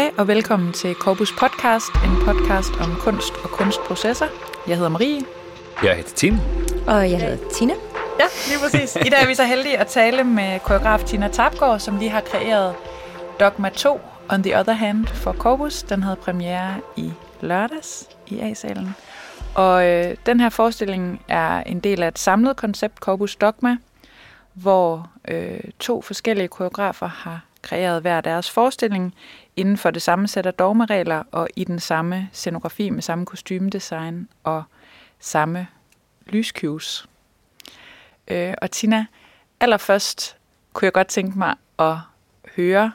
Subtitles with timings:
[0.00, 4.26] Hej og velkommen til Corpus Podcast, en podcast om kunst og kunstprocesser.
[4.66, 5.22] Jeg hedder Marie.
[5.82, 6.34] Jeg hedder Tim.
[6.86, 7.72] Og jeg hedder Tina.
[8.20, 8.96] Ja, lige præcis.
[8.96, 12.20] I dag er vi så heldige at tale med koreograf Tina Tapgaard, som lige har
[12.20, 12.74] kreeret
[13.40, 15.82] Dogma 2, On the Other Hand, for Corpus.
[15.82, 18.96] Den havde premiere i lørdags i A-salen.
[19.54, 23.76] Og øh, den her forestilling er en del af et samlet koncept, Corpus Dogma,
[24.54, 29.14] hvor øh, to forskellige koreografer har kreeret hver deres forestilling
[29.60, 34.28] inden for det samme sæt af dogmeregler og i den samme scenografi med samme kostymedesign
[34.44, 34.62] og
[35.18, 35.66] samme
[36.26, 37.08] lyscues.
[38.28, 39.06] Øh, og Tina,
[39.60, 40.36] allerførst
[40.72, 41.96] kunne jeg godt tænke mig at
[42.56, 42.92] høre,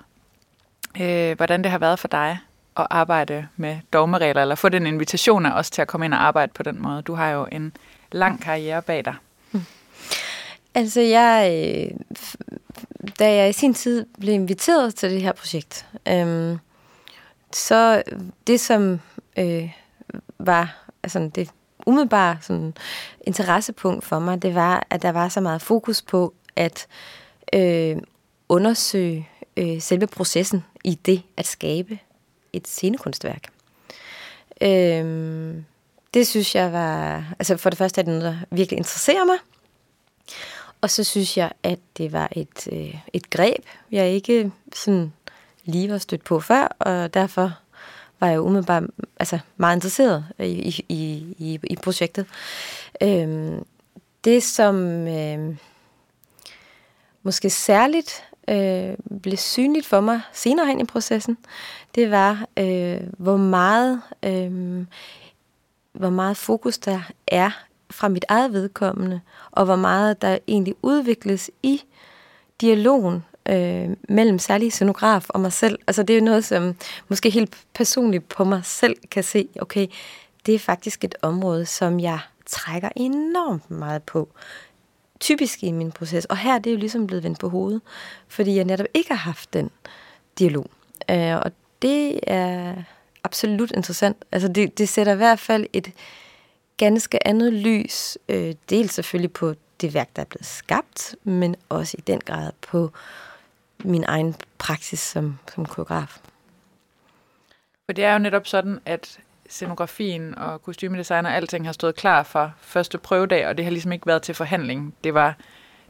[1.02, 2.40] øh, hvordan det har været for dig
[2.78, 6.23] at arbejde med dogmeregler, eller få den invitation af os til at komme ind og
[6.23, 7.02] arbejde på den måde.
[7.02, 7.73] Du har jo en
[8.11, 9.16] lang karriere bag dig.
[9.52, 9.66] Mm.
[10.76, 12.00] Altså, jeg, øh,
[13.20, 16.59] da jeg i sin tid blev inviteret til det her projekt, øhm,
[17.56, 18.03] så
[18.48, 19.00] det, som
[19.38, 19.72] øh,
[20.39, 21.50] var altså, det
[21.86, 22.73] umiddelbare sådan,
[23.22, 26.88] interessepunkt for mig, det var, at der var så meget fokus på at
[27.53, 27.98] øh,
[28.50, 32.00] undersøge øh, selve processen i det at skabe
[32.53, 33.48] et scenekunstværk.
[34.61, 35.56] Øh,
[36.14, 39.38] det synes jeg var, altså for det første er det noget, der virkelig interesserer mig,
[40.81, 45.14] og så synes jeg, at det var et, øh, et greb, jeg ikke sådan
[45.66, 47.52] lige var stødt på før, og derfor
[48.19, 48.83] var jeg umiddelbart
[49.19, 52.25] altså, meget interesseret i, i, i, i projektet.
[53.03, 53.66] Øhm,
[54.23, 55.55] det, som øh,
[57.23, 61.38] måske særligt øh, blev synligt for mig senere hen i processen,
[61.95, 64.86] det var, øh, hvor meget øh,
[65.93, 67.52] hvor meget fokus der er
[67.89, 69.21] fra mit eget vedkommende,
[69.52, 71.81] og hvor meget der egentlig udvikles i
[72.61, 75.80] dialogen øh, mellem særlig scenograf og mig selv.
[75.88, 76.76] Altså det er jo noget, som
[77.08, 79.88] måske helt personligt på mig selv kan se, okay,
[80.45, 84.30] det er faktisk et område, som jeg trækker enormt meget på.
[85.20, 86.26] Typisk i min proces.
[86.26, 87.82] Og her er det jo ligesom blevet vendt på hovedet,
[88.28, 89.70] fordi jeg netop ikke har haft den
[90.39, 90.67] dialog.
[91.10, 91.52] Øh, og
[91.82, 92.73] det er
[93.23, 94.17] absolut interessant.
[94.32, 95.92] Altså det, det sætter i hvert fald et
[96.78, 101.95] ganske andet lys, øh, dels selvfølgelig på det værk, der er blevet skabt, men også
[101.98, 102.92] i den grad på
[103.86, 106.18] min egen praksis som, som koreograf.
[107.86, 109.20] For det er jo netop sådan, at
[109.50, 113.92] scenografien og kostymedesign og alting har stået klar for første prøvedag, og det har ligesom
[113.92, 114.96] ikke været til forhandling.
[115.04, 115.36] Det var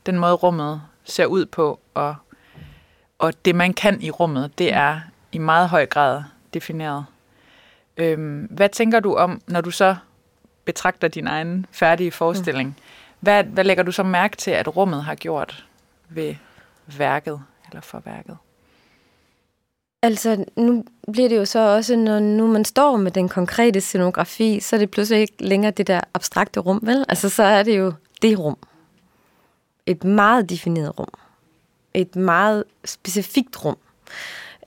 [0.06, 2.16] den måde, rummet ser ud på, og,
[3.20, 5.00] og det, man kan i rummet, det er
[5.32, 6.24] i meget høj grad
[6.54, 7.06] defineret.
[7.98, 9.96] Øhm, hvad tænker du om, når du så
[10.66, 12.70] betragter din egen færdige forestilling?
[12.70, 12.84] Mm.
[13.20, 15.66] Hvad, hvad lægger du så mærke til, at rummet har gjort
[16.10, 16.36] ved
[16.98, 17.42] værket,
[17.76, 18.38] eller for værket?
[20.02, 24.60] Altså, nu bliver det jo så også, når nu man står med den konkrete scenografi,
[24.60, 27.06] så er det pludselig ikke længere det der abstrakte rum, vel?
[27.10, 28.58] Altså, så er det jo det rum.
[29.86, 31.10] Et meget defineret rum.
[31.94, 33.78] Et meget specifikt rum,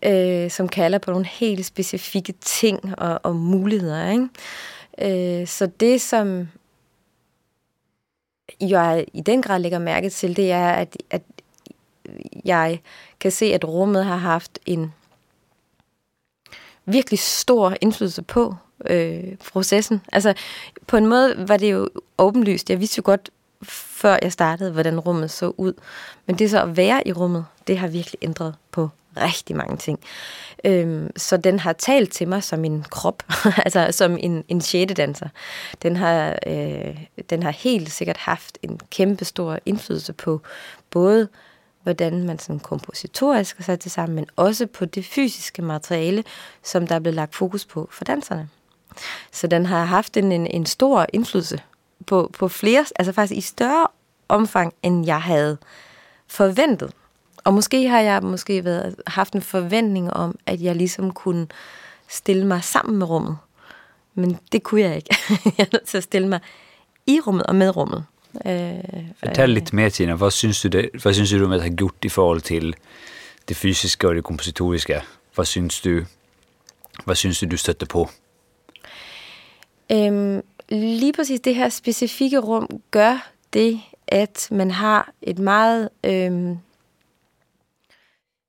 [0.02, 5.40] øh, som kalder på nogle helt specifikke ting og, og muligheder, ikke?
[5.40, 6.48] Øh, så det, som
[8.60, 11.22] jeg i den grad lægger mærke til, det er, at, at
[12.44, 12.80] jeg
[13.20, 14.92] kan se, at rummet har haft en
[16.86, 18.54] virkelig stor indflydelse på
[18.86, 20.00] øh, processen.
[20.12, 20.34] Altså,
[20.86, 22.70] på en måde var det jo åbenlyst.
[22.70, 23.30] Jeg vidste jo godt,
[23.62, 25.72] før jeg startede, hvordan rummet så ud.
[26.26, 30.00] Men det så at være i rummet, det har virkelig ændret på rigtig mange ting.
[30.64, 33.22] Øhm, så den har talt til mig som en krop,
[33.64, 34.60] altså som en, en
[34.96, 35.28] danser.
[35.82, 36.98] Den har, øh,
[37.30, 40.40] den har helt sikkert haft en kæmpe stor indflydelse på
[40.90, 41.28] både
[41.82, 46.24] hvordan man sådan kompositorisk har sat det sammen, men også på det fysiske materiale,
[46.62, 48.48] som der er blevet lagt fokus på for danserne.
[49.32, 51.60] Så den har haft en, en, en stor indflydelse
[52.06, 53.86] på, på flere, altså faktisk i større
[54.28, 55.58] omfang, end jeg havde
[56.26, 56.92] forventet.
[57.44, 61.46] Og måske har jeg måske været, haft en forventning om, at jeg ligesom kunne
[62.08, 63.38] stille mig sammen med rummet.
[64.14, 65.16] Men det kunne jeg ikke.
[65.58, 66.40] jeg er nødt til at stille mig
[67.06, 68.04] i rummet og med rummet.
[68.46, 68.74] Øh,
[69.24, 70.14] Fortæl lidt mere, Tina.
[70.14, 72.74] Hvad synes du, det, hvad synes du, du har gjort i forhold til
[73.48, 75.00] det fysiske og det kompositoriske?
[75.34, 76.00] Hvad synes du,
[77.04, 78.08] hvad synes du, du støtter på?
[79.92, 86.58] Øhm, lige præcis det her specifikke rum gør det, at man har et meget øhm,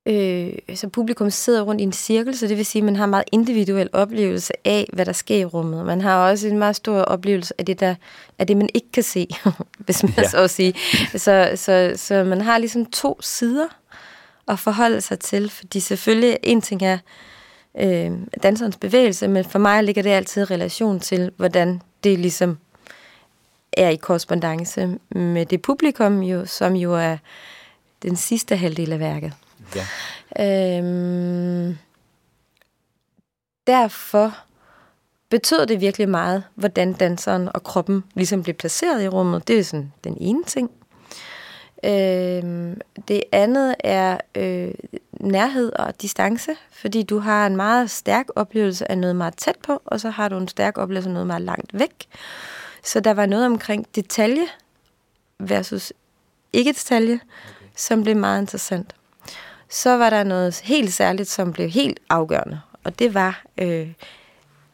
[0.10, 3.04] Øh, så publikum sidder rundt i en cirkel, så det vil sige, at man har
[3.04, 5.86] en meget individuel oplevelse af, hvad der sker i rummet.
[5.86, 7.96] Man har også en meget stor oplevelse af det, der,
[8.40, 9.28] af det man ikke kan se,
[9.86, 10.28] hvis man ja.
[10.28, 10.74] så at sige.
[11.16, 13.68] Så, så, så man har ligesom to sider
[14.48, 16.98] at forholde sig til, fordi selvfølgelig en ting er
[17.80, 18.12] øh,
[18.44, 22.58] danserens bevægelse, men for mig ligger det altid i relation til, hvordan det ligesom
[23.74, 27.18] er i korrespondence med det publikum, jo, som jo er
[28.04, 29.34] den sidste halvdel af værket.
[29.76, 29.86] Ja.
[30.78, 31.78] Øhm,
[33.68, 34.38] derfor
[35.30, 39.48] betød det virkelig meget, hvordan danseren og kroppen ligesom blev placeret i rummet.
[39.48, 40.72] Det er sådan den ene ting.
[41.84, 44.74] Øhm, det andet er øh,
[45.12, 49.82] nærhed og distance, fordi du har en meget stærk oplevelse af noget meget tæt på,
[49.86, 52.08] og så har du en stærk oplevelse af noget meget langt væk.
[52.84, 54.46] Så der var noget omkring detalje
[55.40, 55.94] versus
[56.54, 57.66] ikke detalje, okay.
[57.76, 58.96] som blev meget interessant.
[59.70, 63.88] Så var der noget helt særligt, som blev helt afgørende, og det var øh,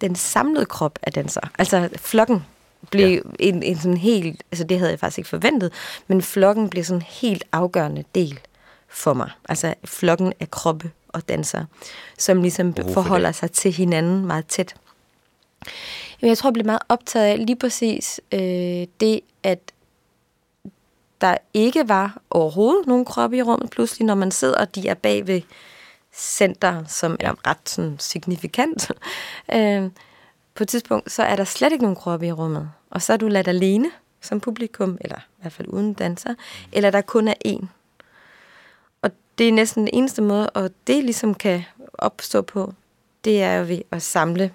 [0.01, 1.41] den samlede krop af danser.
[1.57, 2.45] Altså flokken
[2.91, 3.19] blev ja.
[3.39, 5.73] en, en sådan helt, altså det havde jeg faktisk ikke forventet,
[6.07, 8.39] men flokken blev sådan en helt afgørende del
[8.87, 9.29] for mig.
[9.49, 11.65] Altså flokken af kroppe og danser,
[12.17, 13.35] som ligesom Hvorfor forholder det?
[13.35, 14.75] sig til hinanden meget tæt.
[16.21, 18.39] Jeg tror, jeg blev meget optaget af lige præcis øh,
[18.99, 19.59] det, at
[21.25, 24.93] der ikke var overhovedet nogen kroppe i rummet pludselig, når man sidder, og de er
[24.93, 25.41] bag ved
[26.13, 27.29] center, som ja.
[27.29, 28.91] er ret sådan, signifikant.
[29.55, 29.89] øh,
[30.55, 32.71] på et tidspunkt, så er der slet ikke nogen kroppe i rummet.
[32.89, 33.91] Og så er du ladt alene
[34.21, 36.33] som publikum, eller i hvert fald uden danser,
[36.71, 37.65] eller der kun er én.
[39.01, 41.63] Og det er næsten den eneste måde, og det ligesom kan
[41.93, 42.73] opstå på,
[43.25, 44.53] det er jo ved at samle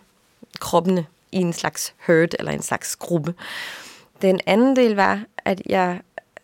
[0.61, 3.35] kroppene i en slags herd, eller en slags gruppe.
[4.23, 6.01] Den anden del var, at jeg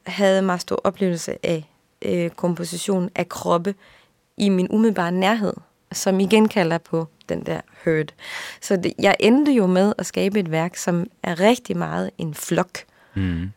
[0.07, 1.71] havde meget stor oplevelse af
[2.03, 3.75] øh, komposition af kroppe
[4.37, 5.53] i min umiddelbare nærhed,
[5.93, 8.07] som igen kalder på den der herd.
[8.61, 12.35] Så det, jeg endte jo med at skabe et værk, som er rigtig meget en
[12.35, 12.79] flok
[13.15, 13.53] mm.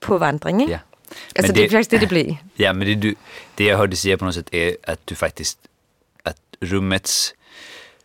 [0.00, 0.72] på vandring, ikke?
[0.72, 0.78] Ja.
[1.36, 2.34] Altså, men det, det er faktisk det, det blev.
[2.58, 3.12] Ja, men det, du,
[3.58, 5.56] det jeg hørte sige på noget sätt er, at du faktisk,
[6.24, 6.36] at
[6.72, 7.34] rummets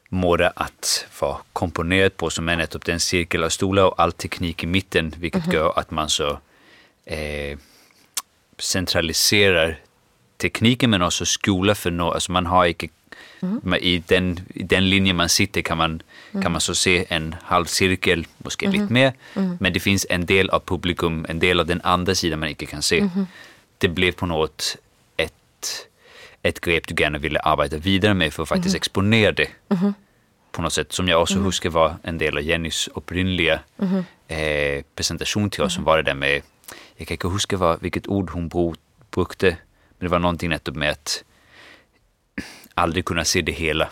[0.10, 4.64] måde at få komponeret på, som er netop den cirkel av stolar og all teknik
[4.64, 5.52] i mitten, vilket mm -hmm.
[5.52, 6.38] gør, at man så
[7.08, 7.58] eh,
[8.58, 9.80] centraliserar
[10.38, 12.88] tekniken men också skola för no, alltså man har inte
[13.42, 13.74] Mm.
[13.82, 16.02] I, den, I den linje man sitter kan man,
[16.32, 16.44] mm.
[16.44, 18.82] kan man så se en halv cirkel, måske mm.
[18.82, 19.58] lite mer, mm.
[19.60, 22.66] men det finns en del av publikum, en del av den andra sidan man inte
[22.66, 23.00] kan se.
[23.00, 23.28] Mm.
[23.78, 24.78] Det blev på något
[25.18, 25.88] ett,
[26.42, 28.78] ett grepp du gärna ville arbeta vidare med för att faktiskt mm.
[28.78, 29.94] exponera det mm.
[30.52, 31.46] på något sätt, som jag också mm.
[31.46, 34.04] huskar var en del av Jennys upprinnliga mm.
[34.28, 36.42] eh, presentation till oss, som var det där med,
[36.98, 38.50] jag kan inte huska vad, vilket ord hon
[39.12, 39.58] brukte,
[40.00, 41.24] men det var någonting netop med att
[42.76, 43.90] aldrig kunna se det hela.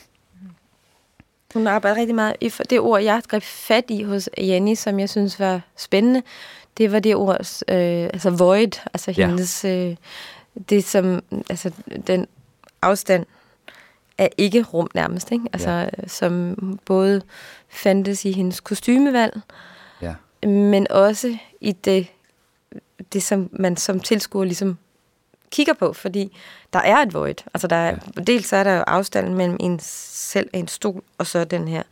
[1.53, 5.09] Hun arbejder rigtig meget i det ord, jeg greb fat i hos Jenny, som jeg
[5.09, 6.23] synes var spændende.
[6.77, 9.27] Det var det ord, øh, altså void, altså ja.
[9.27, 9.95] hendes, øh,
[10.69, 11.71] det som, altså
[12.07, 12.27] den
[12.81, 13.25] afstand
[14.17, 15.45] af ikke rum nærmest, ikke?
[15.53, 15.89] Altså, ja.
[16.07, 16.55] som
[16.85, 17.21] både
[17.69, 19.41] fandtes i hendes kostymevalg,
[20.01, 20.15] ja.
[20.47, 22.07] men også i det,
[23.13, 24.77] det som man som tilskuer ligesom
[25.51, 26.38] kigger på, fordi
[26.74, 27.36] der er et void.
[27.53, 28.21] Altså der er, ja.
[28.21, 31.84] dels er der jo afstanden mellem en selv en stol, og så den her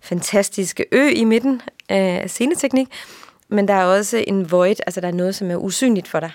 [0.00, 2.88] fantastiske ø i midten af sceneteknik,
[3.48, 6.30] men der er også en void, altså der er noget, som er usynligt for dig.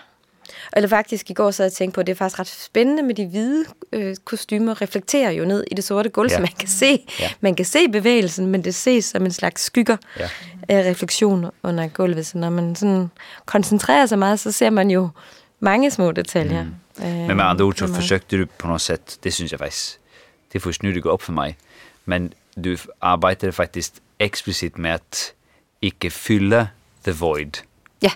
[0.75, 3.15] Eller faktisk i går så jeg tænkte på, at det er faktisk ret spændende med
[3.15, 6.35] de hvide øh, kostymer, reflekterer jo ned i det sorte gulv, ja.
[6.35, 7.31] så man kan se, ja.
[7.41, 10.29] man kan se bevægelsen, men det ses som en slags skygger ja.
[10.69, 12.25] af refleksion under gulvet.
[12.25, 13.11] Så når man sådan
[13.45, 15.09] koncentrerer sig meget, så ser man jo
[15.59, 16.63] mange små detaljer.
[16.63, 17.05] Mm.
[17.05, 19.99] Øh, Men med andre ord, så forsøgte du på noget sæt, det synes jeg faktisk,
[20.53, 21.57] det får går op for mig,
[22.05, 22.33] men
[22.65, 25.33] du arbejdede faktisk eksplicit med at
[25.81, 26.67] ikke fylde
[27.03, 27.51] the void.
[28.01, 28.11] Ja.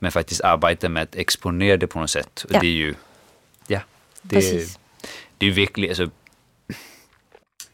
[0.00, 2.44] Men faktisk arbejde med at eksponere det på noget sæt.
[2.44, 2.58] Og ja.
[2.58, 2.94] det er jo,
[3.70, 3.80] ja,
[4.22, 4.78] det, Præcis.
[5.40, 6.08] det er virkelig, altså,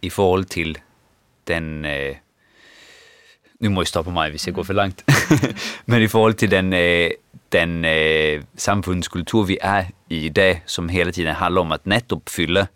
[0.02, 0.78] i forhold til
[1.48, 2.16] den, øh,
[3.60, 5.04] nu må I stoppe mig, hvis jeg går for langt,
[5.86, 7.10] men i forhold til den, øh,
[7.52, 12.22] den øh, samfundskultur, vi er i i dag, som hele tiden handler om at netop
[12.28, 12.66] fylde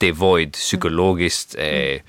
[0.00, 2.00] det void psykologisk, øh,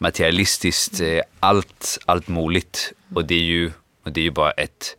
[0.00, 2.92] materialistisk, øh, alt, alt muligt.
[3.14, 3.70] Og det, er jo,
[4.04, 4.94] og det er jo bare et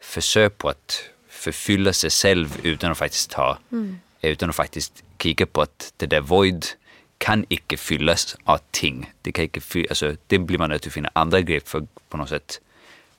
[0.00, 4.00] forsøg på at forfylde sig selv, uden at faktisk ta, mm.
[4.24, 6.62] uden at faktisk kigge på at det der void
[7.20, 9.12] kan ikke fylles av ting.
[9.24, 11.86] Det, kan ikke fylde, altså, det blir man nødt til at finde andre greb for
[12.10, 12.60] på noget sätt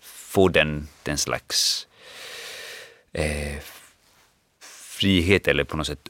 [0.02, 1.88] få den, den slags
[3.14, 3.62] eh,
[4.62, 6.10] frihet eller på något sätt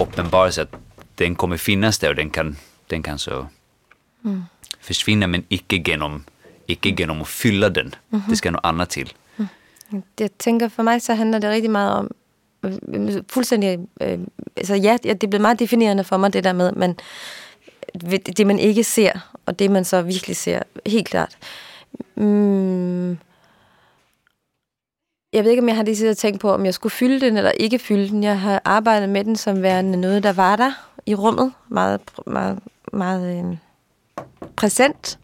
[0.00, 0.74] uppenbarelse att
[1.14, 2.56] den kommer finnas där och den kan,
[2.86, 3.48] den kan så
[4.24, 4.44] mm.
[4.80, 6.24] försvinna men icke genom,
[6.66, 7.86] icke genom att fylla den.
[7.86, 8.30] Mm -hmm.
[8.30, 9.12] Det ska något annat till.
[10.20, 12.10] Jeg tænker, for mig så handler det rigtig meget om,
[13.28, 14.18] fuldstændig, øh,
[14.56, 16.96] altså ja, det er blevet meget definerende for mig det der med, men
[18.36, 21.38] det, man ikke ser, og det, man så virkelig ser, helt klart.
[22.16, 23.18] Mm,
[25.32, 27.20] jeg ved ikke, om jeg har lige siddet og tænkt på, om jeg skulle fylde
[27.20, 28.22] den eller ikke fylde den.
[28.22, 30.72] Jeg har arbejdet med den som værende noget, der var der
[31.06, 31.52] i rummet.
[31.68, 32.58] Meget, meget,
[32.92, 33.56] meget øh,
[34.56, 35.18] præsent.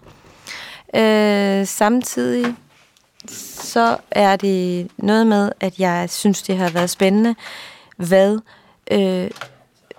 [0.94, 2.54] Øh, samtidig
[3.28, 7.35] så er det noget med, at jeg synes, det har været spændende,
[7.97, 8.38] hvad
[8.90, 9.31] øh,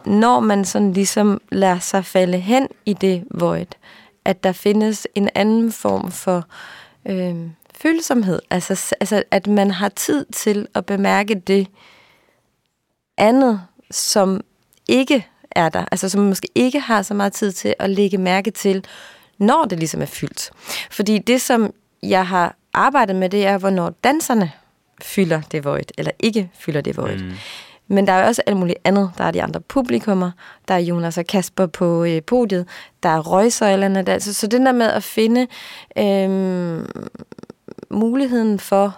[0.06, 3.66] når man sådan ligesom lader sig falde hen i det void,
[4.26, 6.46] at der findes en anden form for
[7.06, 7.36] øh,
[7.76, 8.40] følsomhed.
[8.50, 11.68] Altså, altså, at man har tid til at bemærke det
[13.18, 14.42] andet, som
[14.88, 15.86] ikke er der.
[15.92, 18.86] Altså, som man måske ikke har så meget tid til at lægge mærke til,
[19.38, 20.52] når det ligesom er fyldt.
[20.92, 24.52] Fordi det, som jeg har arbejdet med, det er, hvornår danserne
[25.02, 27.24] fylder det void, eller ikke fylder det void.
[27.24, 27.32] Mm.
[27.88, 29.12] Men der er også alt muligt andet.
[29.18, 30.32] Der er de andre publikummer,
[30.68, 32.68] der er Jonas og Kasper på øh, podiet,
[33.04, 34.02] der er røgsøjlerne.
[34.02, 35.48] Der, så, så den der med at finde
[35.98, 36.86] øh,
[37.90, 38.98] muligheden for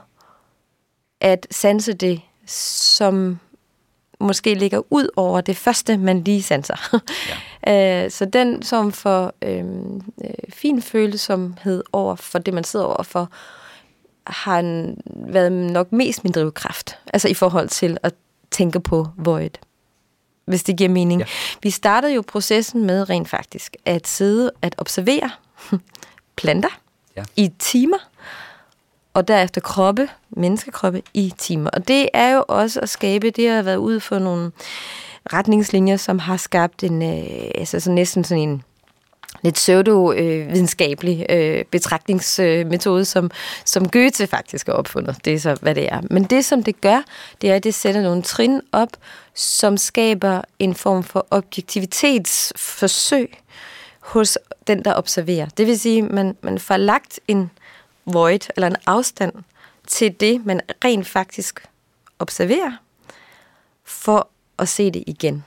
[1.22, 3.39] at sanse det, som
[4.19, 7.00] måske ligger ud over det første, man lige sanser.
[7.65, 8.03] Ja.
[8.05, 13.03] øh, så den som for øhm, øh, fin følsomhed over for det, man sidder over
[13.03, 13.29] for,
[14.29, 16.98] har været nok mest min drivkraft.
[17.13, 18.13] Altså i forhold til at
[18.51, 19.50] tænker på void,
[20.46, 21.22] hvis det giver mening.
[21.22, 21.25] Ja.
[21.63, 25.29] Vi startede jo processen med rent faktisk at sidde at observere
[26.38, 26.79] planter
[27.15, 27.24] ja.
[27.36, 27.98] i timer,
[29.13, 31.69] og derefter kroppe, menneskekroppe i timer.
[31.69, 34.51] Og det er jo også at skabe, det har været ude for nogle
[35.34, 38.63] retningslinjer, som har skabt en, øh, altså så næsten sådan en
[39.41, 43.32] lidt pseudo-videnskabelig øh, betragtningsmetode, som,
[43.65, 45.25] som Goethe faktisk har opfundet.
[45.25, 46.01] Det er så, hvad det er.
[46.10, 47.03] Men det, som det gør,
[47.41, 48.89] det er, at det sætter nogle trin op,
[49.34, 53.39] som skaber en form for objektivitetsforsøg
[54.00, 55.48] hos den, der observerer.
[55.58, 57.51] Det vil sige, at man, man får lagt en
[58.06, 59.34] void, eller en afstand,
[59.88, 61.65] til det, man rent faktisk
[62.20, 62.72] observerer,
[63.86, 64.27] for
[64.60, 65.44] at se det igen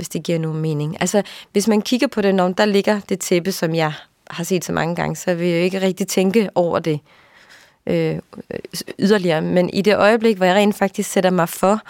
[0.00, 0.96] hvis det giver nogen mening.
[1.00, 3.92] Altså, hvis man kigger på det, om, der ligger det tæppe, som jeg
[4.30, 7.00] har set så mange gange, så vil jeg jo ikke rigtig tænke over det
[7.86, 8.18] øh,
[8.98, 9.42] yderligere.
[9.42, 11.80] Men i det øjeblik, hvor jeg rent faktisk sætter mig for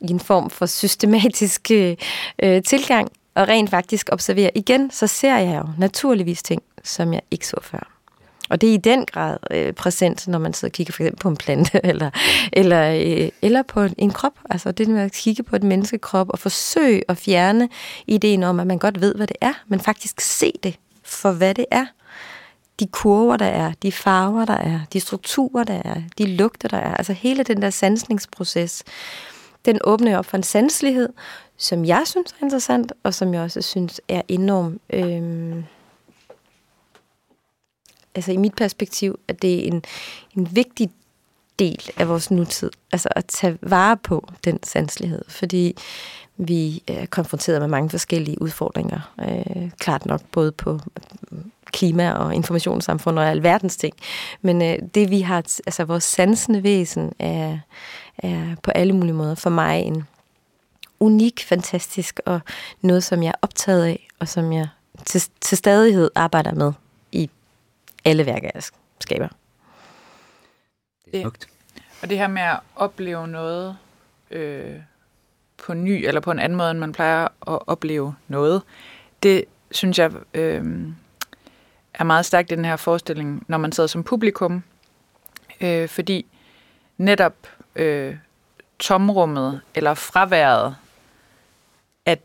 [0.00, 1.96] i en form for systematisk øh,
[2.42, 7.20] øh tilgang, og rent faktisk observerer igen, så ser jeg jo naturligvis ting, som jeg
[7.30, 7.91] ikke så før.
[8.52, 11.20] Og det er i den grad øh, præsent, når man sidder og kigger for eksempel
[11.20, 12.10] på en plante, eller,
[12.52, 14.32] eller, øh, eller på en krop.
[14.50, 17.68] Altså det med at kigge på et menneskekrop og forsøge at fjerne
[18.06, 21.54] ideen om, at man godt ved, hvad det er, men faktisk se det for, hvad
[21.54, 21.86] det er.
[22.80, 26.76] De kurver, der er, de farver, der er, de strukturer, der er, de lugter, der
[26.76, 26.94] er.
[26.94, 28.84] Altså hele den der sansningsproces,
[29.64, 31.08] den åbner op for en sanselighed,
[31.56, 34.82] som jeg synes er interessant, og som jeg også synes er enormt...
[34.92, 35.64] Øh,
[38.14, 39.82] altså i mit perspektiv, at det er en,
[40.36, 40.90] en vigtig
[41.58, 42.70] del af vores nutid.
[42.92, 45.76] Altså at tage vare på den sanselighed, fordi
[46.36, 49.12] vi øh, er konfronteret med mange forskellige udfordringer.
[49.20, 50.80] Øh, klart nok både på
[51.30, 53.94] mm, klima og informationssamfund og alverdens ting.
[54.42, 57.58] Men øh, det vi har, altså vores sansende væsen er,
[58.18, 60.04] er på alle mulige måder for mig en
[61.00, 62.40] unik, fantastisk og
[62.80, 64.68] noget, som jeg er optaget af, og som jeg
[65.06, 66.72] til, til stadighed arbejder med
[68.04, 68.62] alle værker, jeg
[69.00, 69.28] skaber.
[71.04, 71.48] Det er smukt.
[72.02, 73.76] Og det her med at opleve noget
[74.30, 74.76] øh,
[75.56, 78.62] på ny, eller på en anden måde, end man plejer at opleve noget,
[79.22, 80.88] det synes jeg øh,
[81.94, 84.62] er meget stærkt i den her forestilling, når man sidder som publikum.
[85.60, 86.26] Øh, fordi
[86.96, 87.34] netop
[87.76, 88.16] øh,
[88.78, 90.76] tomrummet, eller fraværet,
[92.06, 92.18] at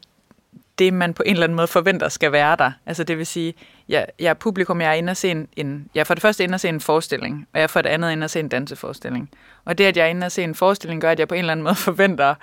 [0.80, 2.72] det, man på en eller anden måde forventer skal være der.
[2.86, 3.54] Altså det vil sige,
[3.90, 6.22] jeg, jeg er publikum, jeg er inde og se en, en, jeg er for det
[6.22, 8.40] første inde og se en forestilling, og jeg er for det andet inde og se
[8.40, 9.30] en danseforestilling.
[9.66, 11.40] Og det, at jeg er inde og se en forestilling, gør, at jeg på en
[11.40, 12.36] eller anden måde forventer,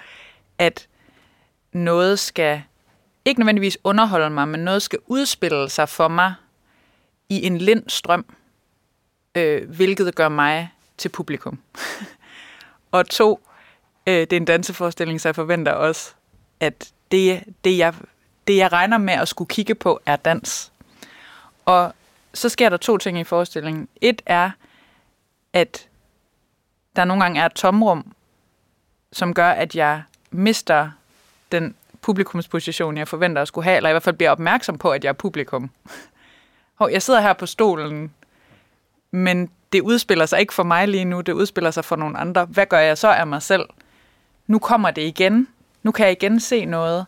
[0.58, 0.88] at
[1.72, 2.62] noget skal,
[3.24, 6.34] ikke nødvendigvis underholde mig, men noget skal udspille sig for mig
[7.28, 8.26] i en lind strøm,
[9.34, 11.58] øh, hvilket gør mig til publikum.
[12.92, 13.40] og to,
[14.06, 16.12] øh, det er en danseforestilling, så jeg forventer også,
[16.60, 17.94] at det, det, jeg
[18.46, 20.72] det, jeg regner med at skulle kigge på, er dans.
[21.64, 21.94] Og
[22.35, 23.88] så sker der to ting i forestillingen.
[24.00, 24.50] Et er,
[25.52, 25.88] at
[26.97, 28.12] der nogle gange er et tomrum,
[29.12, 30.90] som gør, at jeg mister
[31.52, 35.04] den publikumsposition, jeg forventer at skulle have, eller i hvert fald bliver opmærksom på, at
[35.04, 35.71] jeg er publikum.
[36.78, 38.14] Og jeg sidder her på stolen,
[39.11, 42.44] men det udspiller sig ikke for mig lige nu, det udspiller sig for nogle andre.
[42.44, 43.64] Hvad gør jeg så af mig selv?
[44.47, 45.49] Nu kommer det igen.
[45.83, 47.06] Nu kan jeg igen se noget.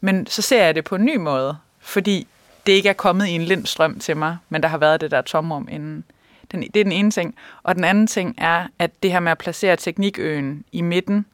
[0.00, 2.26] Men så ser jeg det på en ny måde, fordi
[2.66, 5.22] det ikke er kommet i en lindstrøm til mig, men der har været det der
[5.22, 6.04] tomrum inden.
[6.52, 7.34] Den, det er den ene ting.
[7.62, 11.26] Og den anden ting er, at det her med at placere teknikøen i midten,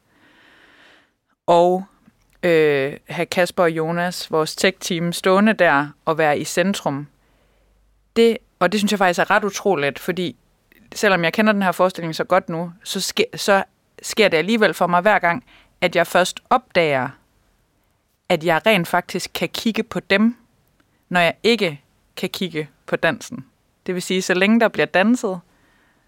[1.47, 1.83] og
[2.43, 7.07] øh, have Kasper og Jonas, vores tech-team, stående der og være i centrum,
[8.15, 10.35] det, og det synes jeg faktisk er ret utroligt, fordi
[10.95, 13.63] selvom jeg kender den her forestilling så godt nu, så, sker, så
[14.01, 15.43] sker det alligevel for mig hver gang,
[15.81, 17.09] at jeg først opdager,
[18.29, 20.35] at jeg rent faktisk kan kigge på dem,
[21.09, 21.81] når jeg ikke
[22.15, 23.45] kan kigge på dansen.
[23.85, 25.39] Det vil sige, så længe der bliver danset,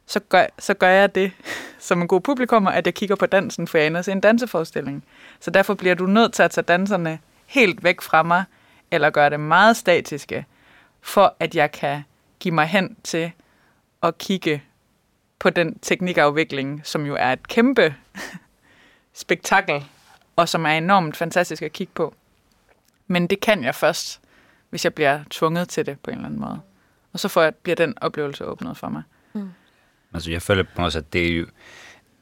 [0.05, 1.31] så gør, så gør jeg det
[1.79, 5.03] som en god publikummer, at jeg kigger på dansen, for jeg ender en danseforestilling.
[5.39, 8.43] Så derfor bliver du nødt til at tage danserne helt væk fra mig,
[8.91, 10.46] eller gøre det meget statiske,
[11.01, 12.03] for at jeg kan
[12.39, 13.31] give mig hen til
[14.03, 14.63] at kigge
[15.39, 17.96] på den teknikafvikling, som jo er et kæmpe
[19.13, 19.86] spektakel,
[20.36, 22.13] og som er enormt fantastisk at kigge på.
[23.08, 24.22] Men det kan jeg først,
[24.72, 26.62] hvis jeg bliver tvunget til det på en eller anden måde.
[27.13, 29.04] Og så får jeg, bliver den oplevelse åbnet for mig.
[29.34, 29.50] Mm.
[30.13, 31.46] Altså jeg føler på noget sätt, det er jo,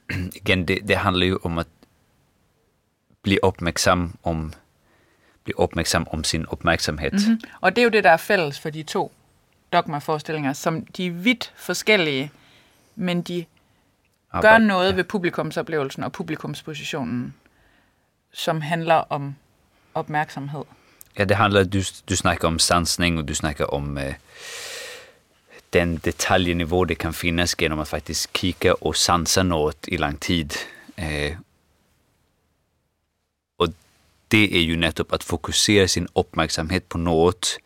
[0.41, 1.68] igen, det, det handler jo om at
[3.22, 4.53] blive opmærksom om,
[5.44, 7.12] blive opmærksom om sin opmærksomhed.
[7.12, 7.41] Mm-hmm.
[7.62, 9.12] Og det er jo det, der er fælles for de to
[9.74, 12.32] dogma-forestillinger, som de er vidt forskellige,
[12.96, 13.46] men de
[14.32, 14.96] Arbejde, gør noget ja.
[14.96, 17.36] ved publikumsoplevelsen og publikumspositionen,
[18.32, 19.36] som handler om
[19.94, 20.63] opmærksomhed.
[21.19, 24.13] Ja, det handler, du, du snakker om sansning, og du snakker om eh,
[25.73, 30.53] den detaljnivå det kan finnas genom att faktiskt kika och sansa något i lang tid.
[30.95, 31.38] Eh,
[33.57, 33.67] och
[34.27, 37.59] det är ju netop att fokusera sin uppmärksamhet på något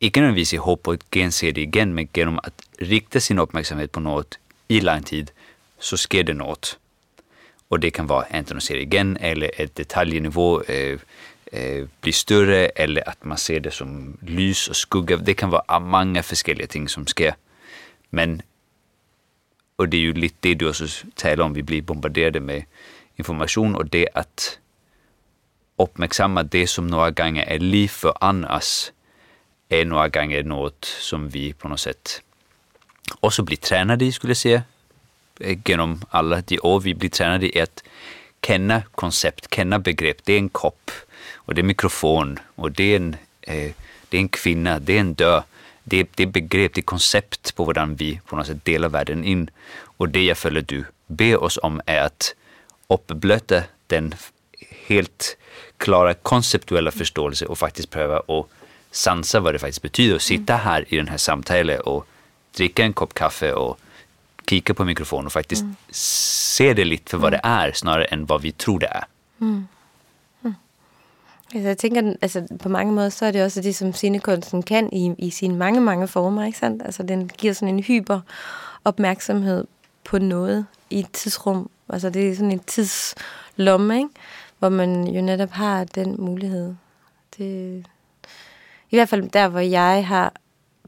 [0.00, 3.88] ikke nødvendigvis i håb på at gense det igen, men gennem at rikte sin opmærksomhed
[3.88, 4.38] på noget
[4.68, 5.26] i lang tid,
[5.78, 6.78] så sker det noget.
[7.70, 10.98] Og det kan være enten at se det igen, eller et detaljniveau øh, eh,
[11.54, 15.16] øh, större eller att man ser det som lys och skugga.
[15.16, 17.32] Det kan vara många olika ting, som sker.
[18.10, 18.42] Men,
[19.78, 20.86] och det är ju lite det, du också
[21.16, 22.64] talar om, vi blir bombarderade med
[23.16, 24.58] information, och det att
[25.78, 28.92] uppmärksamma det, som några gånger är liv för annars
[29.68, 32.22] är några gånger något som vi på något sätt
[33.20, 34.62] också blir tränade i, skulle jag säga,
[35.40, 37.82] eh, genom alla de år vi blir tränade i att
[38.46, 40.24] känna koncept, känna begrepp.
[40.24, 40.90] Det är en kopp
[41.44, 43.72] och det är mikrofon och det är en, eh,
[44.08, 45.42] det är en kvinna, det är en död.
[45.84, 49.24] Det, det är begrepp, det är koncept på hur vi på något sätt delar världen
[49.24, 49.50] in.
[49.96, 52.34] Och det jag följer du ber oss om är att
[52.88, 54.14] uppblöta den
[54.86, 55.36] helt
[55.76, 58.46] klara konceptuella förståelse och faktiskt pröva att
[58.90, 62.06] sansa vad det faktiskt betyder att sitta här i den här samtalet och
[62.56, 63.78] dricka en kopp kaffe och
[64.46, 65.76] kika på mikrofonen och faktiskt mm.
[65.90, 69.04] se det lite för vad det är snarare än vad vi tror det.
[69.40, 69.52] Mm.
[69.52, 69.66] Mm.
[71.54, 74.88] Altså, jeg tænker, altså, på mange måder, så er det også det, som scenekunsten kan
[74.92, 76.82] i, i sine mange, mange former, ikke sandt?
[76.84, 78.20] Altså, den giver sådan en hyper
[78.84, 79.64] opmærksomhed
[80.04, 81.70] på noget i et tidsrum.
[81.88, 84.08] Altså, det er sådan en tidslomme, ikke?
[84.58, 86.74] Hvor man jo netop har den mulighed.
[87.38, 87.84] Det,
[88.90, 90.32] i hvert fald der, hvor jeg har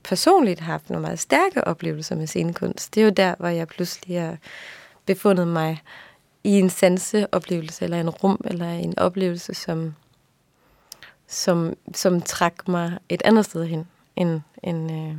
[0.02, 4.20] personligt haft nogle meget stærke oplevelser med scenekunst, det er jo der, hvor jeg pludselig
[4.20, 4.36] har
[5.06, 5.82] befundet mig
[6.44, 9.94] i en sanseoplevelse, eller en rum, eller en oplevelse, som,
[11.28, 15.14] som, som trak mig et andet sted hen, end, end, øh,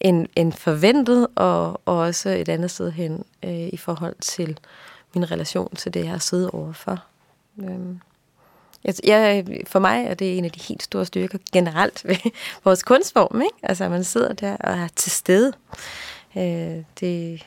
[0.00, 4.58] end, end forventet, og, og også et andet sted hen øh, i forhold til
[5.14, 7.04] min relation til det, jeg har siddet overfor.
[7.58, 7.96] Øh.
[8.84, 12.16] Jeg, jeg, for mig er det en af de helt store styrker generelt ved
[12.64, 13.40] vores kunstform.
[13.40, 13.56] Ikke?
[13.62, 15.52] Altså, man sidder der og er til stede.
[16.36, 17.46] Øh, det,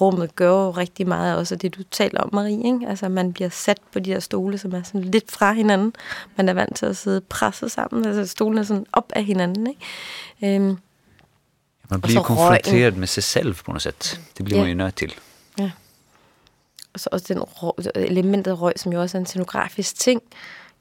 [0.00, 2.64] rummet gør jo rigtig meget også det, du taler om, Marie.
[2.64, 2.86] Ikke?
[2.88, 5.94] Altså, man bliver sat på de her stole, som er sådan lidt fra hinanden.
[6.36, 8.06] Man er vant til at sidde presset sammen.
[8.06, 9.66] Altså, stolen er sådan op af hinanden.
[9.66, 10.56] Ikke?
[10.56, 10.76] Øhm,
[11.90, 13.00] man bliver konfronteret røgen.
[13.00, 14.20] med sig selv på noget sæt.
[14.36, 14.64] Det bliver ja.
[14.64, 15.14] man jo nødt til.
[15.58, 15.70] Ja
[16.92, 20.22] og så også den røg, elementet røg, som jo også er en scenografisk ting,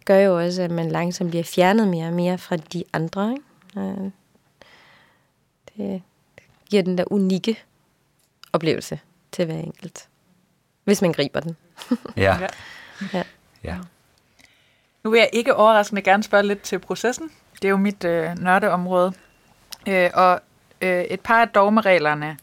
[0.05, 3.31] gør jo også, at man langsomt bliver fjernet mere og mere fra de andre.
[3.31, 4.11] Ikke?
[5.77, 6.01] Det
[6.69, 7.57] giver den der unikke
[8.53, 8.99] oplevelse
[9.31, 10.07] til hver enkelt.
[10.83, 11.57] Hvis man griber den.
[12.17, 12.37] ja.
[13.13, 13.23] ja.
[13.63, 13.77] ja.
[15.03, 17.31] Nu vil jeg ikke overraskende gerne spørge lidt til processen.
[17.53, 19.13] Det er jo mit øh, nørdeområde.
[19.87, 20.41] Øh, og
[20.81, 22.37] øh, et par af dogmereglerne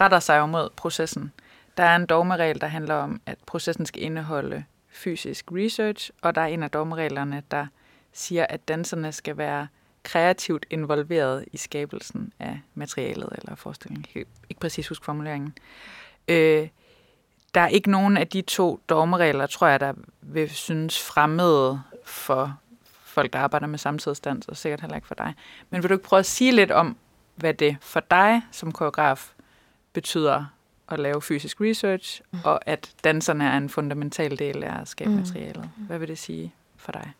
[0.00, 1.32] retter sig jo mod processen.
[1.76, 6.40] Der er en dogmeregel, der handler om, at processen skal indeholde fysisk research, og der
[6.40, 7.66] er en af dogmereglerne, der
[8.12, 9.66] siger, at danserne skal være
[10.04, 14.04] kreativt involveret i skabelsen af materialet eller forestillingen.
[14.08, 15.54] Jeg kan ikke præcis huske formuleringen.
[16.28, 16.68] Øh,
[17.54, 22.58] der er ikke nogen af de to dogmeregler, tror jeg, der vil synes fremmede for,
[23.04, 25.34] folk, der arbejder med samtidsdans, og sikkert heller ikke for dig.
[25.70, 26.96] Men vil du ikke prøve at sige lidt om,
[27.34, 29.32] hvad det for dig som koreograf
[29.92, 30.44] betyder
[30.88, 32.38] at lave fysisk research, mm.
[32.44, 35.70] og at danserne er en fundamental del af skabmaterialet.
[35.76, 35.84] Mm.
[35.84, 37.12] Hvad vil det sige for dig?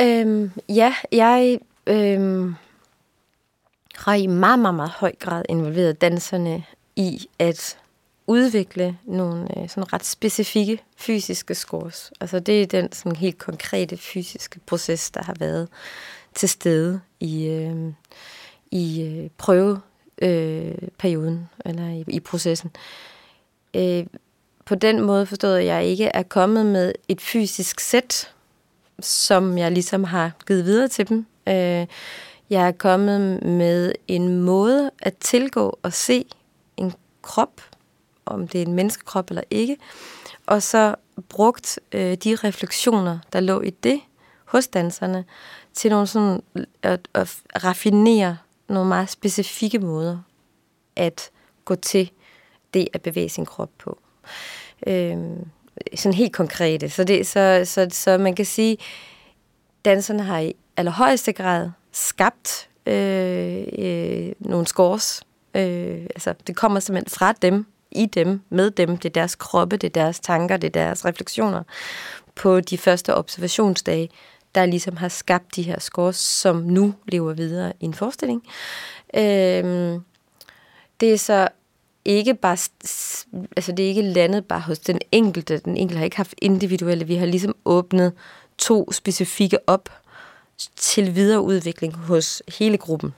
[0.00, 2.54] Øhm, ja, jeg øhm,
[3.94, 6.64] har i meget, meget, meget høj grad involveret danserne
[6.96, 7.78] i at
[8.26, 12.12] udvikle nogle øh, sådan ret specifikke fysiske scores.
[12.20, 15.68] Altså det er den sådan helt konkrete fysiske proces, der har været
[16.34, 17.92] til stede i, øh,
[18.70, 22.70] i øh, prøveperioden, øh, eller i, i processen.
[23.76, 24.06] Øh,
[24.64, 28.34] på den måde forstået, at jeg ikke er kommet med et fysisk sæt,
[29.02, 31.26] som jeg ligesom har givet videre til dem.
[31.48, 31.86] Øh,
[32.50, 36.24] jeg er kommet med en måde at tilgå og se
[36.76, 37.60] en krop,
[38.26, 39.76] om det er en menneskekrop eller ikke,
[40.46, 40.94] og så
[41.28, 44.00] brugt øh, de refleksioner, der lå i det
[44.44, 45.24] hos danserne,
[45.74, 46.42] til nogle sådan
[46.82, 50.18] at, at raffinere nogle meget specifikke måder
[50.96, 51.30] at
[51.64, 52.10] gå til
[52.74, 53.98] det at bevæge sin krop på.
[54.86, 55.18] Øh,
[55.94, 56.90] sådan helt konkrete.
[56.90, 58.76] Så, det, så, så, så man kan sige,
[59.84, 65.22] danserne har i allerhøjeste grad skabt øh, øh, nogle scores.
[65.54, 68.96] Øh, altså, det kommer simpelthen fra dem, i dem, med dem.
[68.96, 71.62] Det er deres kroppe, det er deres tanker, det er deres refleksioner
[72.34, 74.10] på de første observationsdage,
[74.54, 78.42] der ligesom har skabt de her scores, som nu lever videre i en forestilling.
[79.14, 80.00] Øh,
[81.00, 81.48] det er så
[82.04, 82.56] ikke bare,
[83.56, 85.58] altså det er ikke landet bare hos den enkelte.
[85.58, 87.06] Den enkelte har ikke haft individuelle.
[87.06, 88.12] Vi har ligesom åbnet
[88.58, 89.88] to specifikke op
[90.76, 93.14] til videreudvikling hos hele gruppen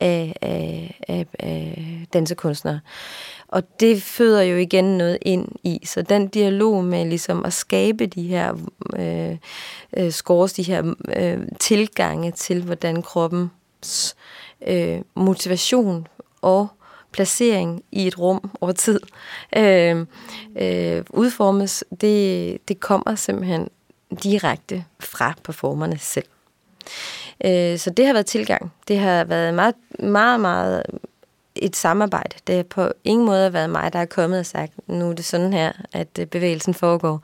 [0.00, 2.80] af, af, af, af dansekunstnere.
[3.48, 5.80] Og det føder jo igen noget ind i.
[5.84, 8.56] Så den dialog med ligesom at skabe de her
[8.98, 9.36] øh,
[9.96, 14.16] øh, scores, de her øh, tilgange til, hvordan kroppens
[14.66, 16.06] øh, motivation
[16.42, 16.68] og
[17.16, 19.00] placering i et rum over tid
[19.56, 20.06] øh,
[20.58, 23.68] øh, udformes, det, det kommer simpelthen
[24.22, 26.26] direkte fra performerne selv.
[27.44, 28.72] Øh, så det har været tilgang.
[28.88, 30.82] Det har været meget, meget, meget
[31.54, 32.36] et samarbejde.
[32.46, 35.24] Det har på ingen måde været mig, der er kommet og sagt, nu er det
[35.24, 37.20] sådan her, at øh, bevægelsen foregår.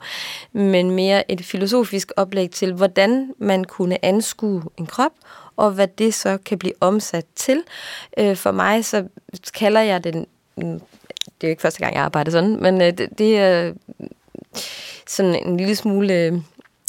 [0.51, 5.11] Men mere et filosofisk oplæg til, hvordan man kunne anskue en krop,
[5.57, 7.63] og hvad det så kan blive omsat til.
[8.17, 9.05] Øh, for mig så
[9.53, 10.79] kalder jeg den, mm,
[11.25, 14.07] det er jo ikke første gang, jeg arbejder sådan, men øh, det, det er mm,
[15.07, 16.43] sådan en lille smule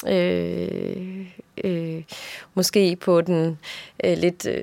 [0.07, 1.27] øh,
[1.65, 2.03] øh,
[2.55, 3.59] måske på den
[4.05, 4.47] øh, lidt...
[4.47, 4.63] Øh,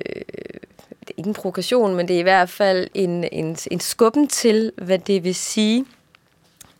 [1.16, 4.98] ikke en provokation, men det er i hvert fald en, en, en skubben til, hvad
[4.98, 5.84] det vil sige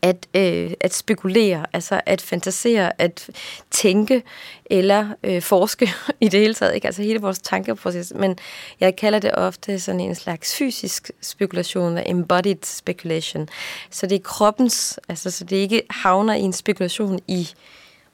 [0.03, 3.31] at, øh, at spekulere, altså at fantasere, at
[3.71, 4.23] tænke
[4.67, 6.75] eller øh, forske i det hele taget.
[6.75, 6.87] Ikke?
[6.87, 8.13] Altså hele vores tankeproces.
[8.17, 8.39] Men
[8.81, 13.49] jeg kalder det ofte sådan en slags fysisk spekulation, embodied speculation.
[13.91, 17.49] Så det er kroppens, altså så det ikke havner i en spekulation i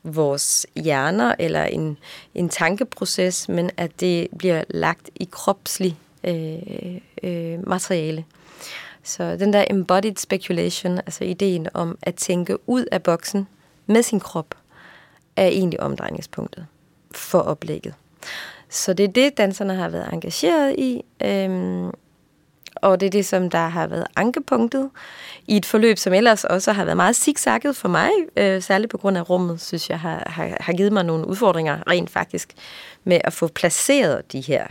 [0.02, 1.98] vores hjerner eller en,
[2.34, 6.56] en tankeproces, men at det bliver lagt i kropslig øh,
[7.22, 8.24] øh, materiale.
[9.08, 13.48] Så den der embodied speculation, altså ideen om at tænke ud af boksen
[13.86, 14.54] med sin krop,
[15.36, 16.66] er egentlig omdrejningspunktet
[17.12, 17.94] for oplægget.
[18.68, 21.02] Så det er det, danserne har været engageret i.
[21.24, 21.90] Øhm,
[22.76, 24.90] og det er det, som der har været ankepunktet
[25.46, 28.98] i et forløb, som ellers også har været meget zigzagget for mig, øh, særligt på
[28.98, 32.54] grund af rummet, synes jeg har, har, har givet mig nogle udfordringer rent faktisk
[33.04, 34.66] med at få placeret de her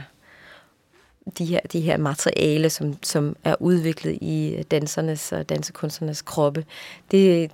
[1.38, 6.66] de her, de her materiale, som, som er udviklet i øh, dansernes og dansekunstnernes kroppe.
[7.12, 7.52] Det,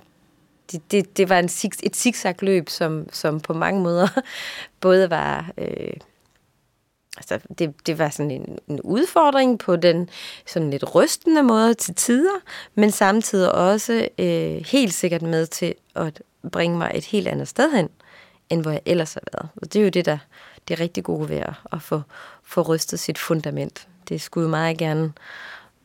[0.72, 1.44] det, det, det var en,
[1.82, 4.08] et zigzag-løb, som, som på mange måder
[4.80, 5.50] både var...
[5.58, 5.92] Øh,
[7.16, 10.08] altså, det, det var sådan en, en udfordring på den
[10.46, 12.40] sådan lidt rystende måde til tider,
[12.74, 17.72] men samtidig også øh, helt sikkert med til at bringe mig et helt andet sted
[17.72, 17.88] hen,
[18.50, 19.48] end hvor jeg ellers har været.
[19.56, 20.18] Og det er jo det, der
[20.68, 22.02] det rigtig gode ved at få,
[22.42, 23.88] få rystet sit fundament.
[24.08, 25.12] Det skulle jo meget gerne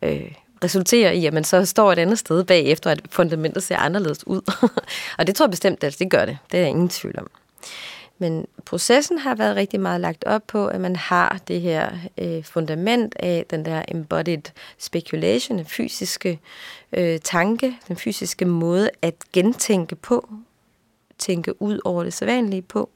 [0.02, 0.32] øh,
[0.64, 4.42] resultere i, at man så står et andet sted bagefter, at fundamentet ser anderledes ud.
[5.18, 6.38] og det tror jeg bestemt, at det gør det.
[6.52, 7.28] Det er jeg ingen tvivl om.
[8.22, 12.44] Men processen har været rigtig meget lagt op på, at man har det her øh,
[12.44, 14.42] fundament af den der embodied
[14.78, 16.40] speculation, den fysiske
[16.94, 20.30] øh, tanke, den fysiske måde at gentænke på,
[21.18, 22.90] tænke ud over det sædvanlige på.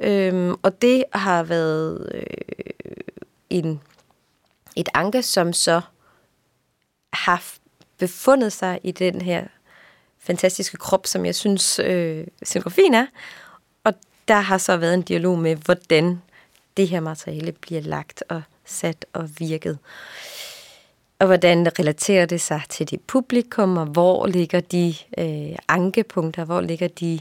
[0.00, 2.22] Øhm, og det har været øh,
[3.50, 3.80] en,
[4.76, 5.80] et anke, som så
[7.12, 7.44] har
[7.98, 9.46] befundet sig i den her
[10.18, 13.06] fantastiske krop, som jeg synes, øh, scenografien er.
[13.84, 13.94] Og
[14.28, 16.22] der har så været en dialog med, hvordan
[16.76, 19.78] det her materiale bliver lagt og sat og virket.
[21.18, 26.60] Og hvordan relaterer det sig til det publikum, og hvor ligger de øh, ankepunkter, hvor
[26.60, 27.20] ligger de,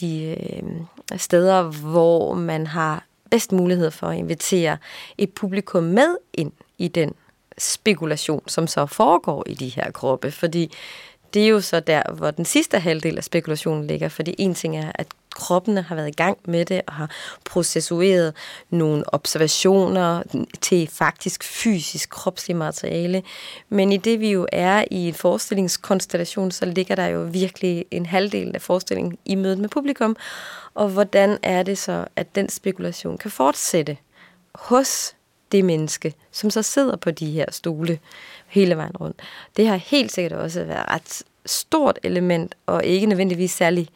[0.00, 4.78] de øh, steder, hvor man har bedst mulighed for at invitere
[5.18, 7.14] et publikum med ind i den
[7.58, 10.30] spekulation, som så foregår i de her kroppe.
[10.30, 10.72] Fordi
[11.34, 14.76] det er jo så der, hvor den sidste halvdel af spekulationen ligger, fordi en ting
[14.76, 17.10] er, at kroppene har været i gang med det og har
[17.44, 18.34] processueret
[18.70, 20.22] nogle observationer
[20.60, 23.22] til faktisk fysisk kropslig materiale.
[23.68, 28.06] Men i det vi jo er i en forestillingskonstellation, så ligger der jo virkelig en
[28.06, 30.16] halvdel af forestillingen i mødet med publikum.
[30.74, 33.96] Og hvordan er det så, at den spekulation kan fortsætte
[34.54, 35.14] hos
[35.52, 37.98] det menneske, som så sidder på de her stole
[38.46, 39.20] hele vejen rundt.
[39.56, 43.88] Det har helt sikkert også været ret stort element, og ikke nødvendigvis særlig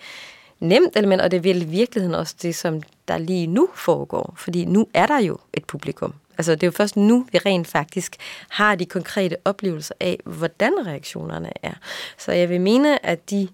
[0.61, 4.35] nemt element, og det er i virkeligheden også det, som der lige nu foregår.
[4.37, 6.15] Fordi nu er der jo et publikum.
[6.39, 8.17] Altså det er jo først nu, vi rent faktisk
[8.49, 11.73] har de konkrete oplevelser af, hvordan reaktionerne er.
[12.19, 13.49] Så jeg vil mene, at de,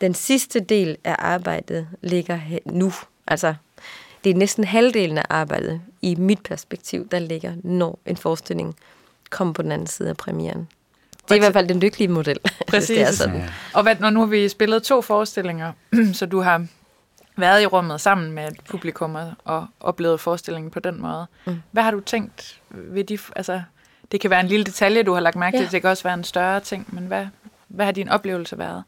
[0.00, 2.92] den sidste del af arbejdet ligger nu.
[3.26, 3.54] Altså
[4.24, 8.76] det er næsten halvdelen af arbejdet i mit perspektiv, der ligger, når en forestilling
[9.30, 10.68] kommer på den anden side af premieren.
[11.28, 12.38] Det er i hvert fald den lykkelige model.
[12.68, 12.88] Præcis.
[12.88, 13.36] det er sådan.
[13.36, 13.48] Ja.
[13.74, 15.72] Og hvad, når nu har vi spillet to forestillinger,
[16.12, 16.66] så du har
[17.36, 21.26] været i rummet sammen med publikum og oplevet forestillingen på den måde.
[21.44, 21.62] Mm.
[21.70, 23.18] Hvad har du tænkt ved de...
[23.36, 23.62] Altså,
[24.12, 25.70] det kan være en lille detalje, du har lagt mærke til.
[25.70, 26.86] Det kan også være en større ting.
[26.92, 27.26] Men hvad,
[27.68, 28.82] hvad har din oplevelse været?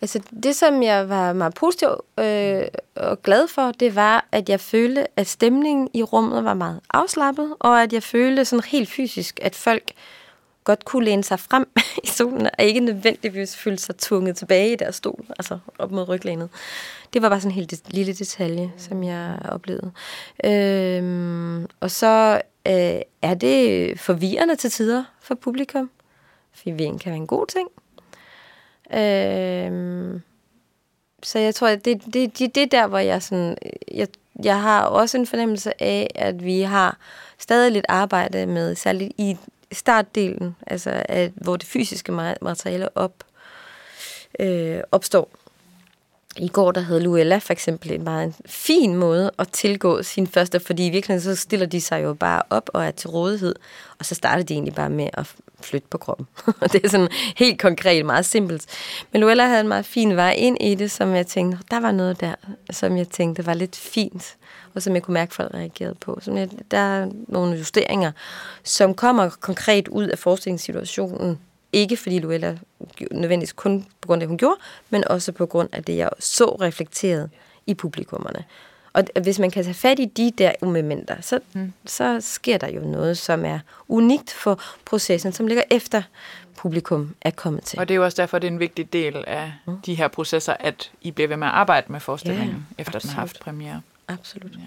[0.00, 1.88] Altså, det, som jeg var meget positiv
[2.18, 2.62] øh,
[2.96, 7.54] og glad for, det var, at jeg følte, at stemningen i rummet var meget afslappet,
[7.58, 9.92] og at jeg følte sådan helt fysisk, at folk
[10.68, 11.68] godt kunne læne sig frem
[12.04, 16.08] i solen, og ikke nødvendigvis føle sig tunget tilbage i deres stol, altså op mod
[16.08, 16.48] ryglænet.
[17.12, 19.92] Det var bare sådan en helt lille detalje, som jeg oplevede.
[20.44, 25.90] Øhm, og så øh, er det forvirrende til tider for publikum.
[26.52, 27.68] Forvirring kan være en god ting.
[28.94, 30.22] Øhm,
[31.22, 33.56] så jeg tror, at det, det, det, det er der, hvor jeg sådan...
[33.62, 34.08] Øh, jeg,
[34.44, 36.98] jeg har også en fornemmelse af, at vi har
[37.38, 39.36] stadig lidt arbejde med, særligt i
[39.72, 43.24] startdelen, altså at, hvor det fysiske materiale op,
[44.40, 45.30] øh, opstår.
[46.36, 50.60] I går der havde Luella for eksempel en meget fin måde at tilgå sin første,
[50.60, 53.54] fordi i virkeligheden så stiller de sig jo bare op og er til rådighed,
[53.98, 56.26] og så starter de egentlig bare med at flytte på kroppen.
[56.72, 58.66] det er sådan helt konkret, meget simpelt.
[59.12, 61.92] Men Luella havde en meget fin vej ind i det, som jeg tænkte, der var
[61.92, 62.34] noget der,
[62.70, 64.36] som jeg tænkte var lidt fint,
[64.74, 66.18] og som jeg kunne mærke, folk reagerede på.
[66.22, 68.12] Som jeg, der er nogle justeringer,
[68.64, 71.38] som kommer konkret ud af forskningssituationen,
[71.72, 72.56] ikke fordi Luella
[73.10, 76.10] nødvendigvis kun på grund af det, hun gjorde, men også på grund af det, jeg
[76.18, 77.30] så reflekteret
[77.66, 78.44] i publikummerne.
[78.92, 81.72] Og hvis man kan tage fat i de der momenter, så, mm.
[81.86, 86.02] så sker der jo noget, som er unikt for processen, som ligger efter
[86.56, 87.78] publikum er kommet til.
[87.78, 89.80] Og det er jo også derfor, det er en vigtig del af mm.
[89.80, 93.02] de her processer, at I bliver ved med at arbejde med forestillingen, ja, efter absolut.
[93.02, 93.80] den har haft premiere.
[94.08, 94.52] Absolut.
[94.52, 94.64] Ja.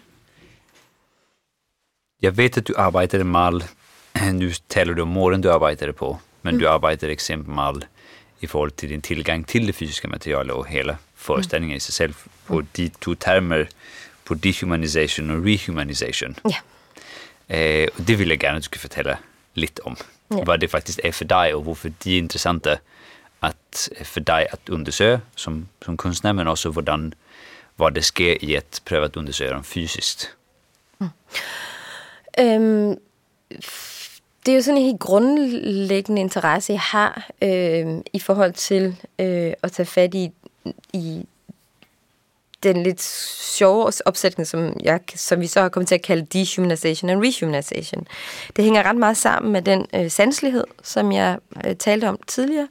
[2.21, 3.69] Jeg ved, at du arbejdede meget,
[4.33, 6.59] nu taler du om måden, du arbejdede på, men mm.
[6.59, 7.87] du arbejdede eksempel meget
[8.41, 11.77] i forhold til din tilgang til det fysiske materiale og hele forestillingen mm.
[11.77, 12.13] i sig selv
[12.45, 12.67] på mm.
[12.77, 13.65] de to termer
[14.25, 16.35] på dehumanization og rehumanization.
[16.49, 16.55] Ja.
[17.49, 19.17] Eh, og det vil jeg gerne, at du skal fortælle
[19.53, 19.97] lidt om.
[20.31, 20.43] Ja.
[20.43, 22.79] Hvad det faktisk er for dig, og hvorfor de er interessante
[23.41, 27.13] at, for dig at undersøge som, som kunstner, men også hvordan,
[27.81, 30.35] hvad det sker i at prøve at undersöka dem fysisk.
[30.99, 31.09] Mm.
[32.41, 32.97] Um,
[34.45, 39.53] det er jo sådan en helt grundlæggende interesse, jeg har øh, i forhold til øh,
[39.63, 40.31] at tage fat i,
[40.93, 41.25] i
[42.63, 47.09] den lidt sjove opsætning, som, jeg, som vi så har kommet til at kalde dehumanization
[47.09, 48.07] and rehumanization.
[48.55, 52.67] Det hænger ret meget sammen med den øh, sanselighed, som jeg øh, talte om tidligere.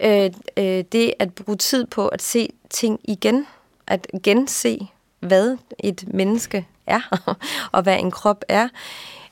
[0.00, 3.46] Øh, øh, det at bruge tid på at se ting igen,
[3.90, 4.78] at gense,
[5.20, 7.00] hvad et menneske er,
[7.72, 8.68] og hvad en krop er.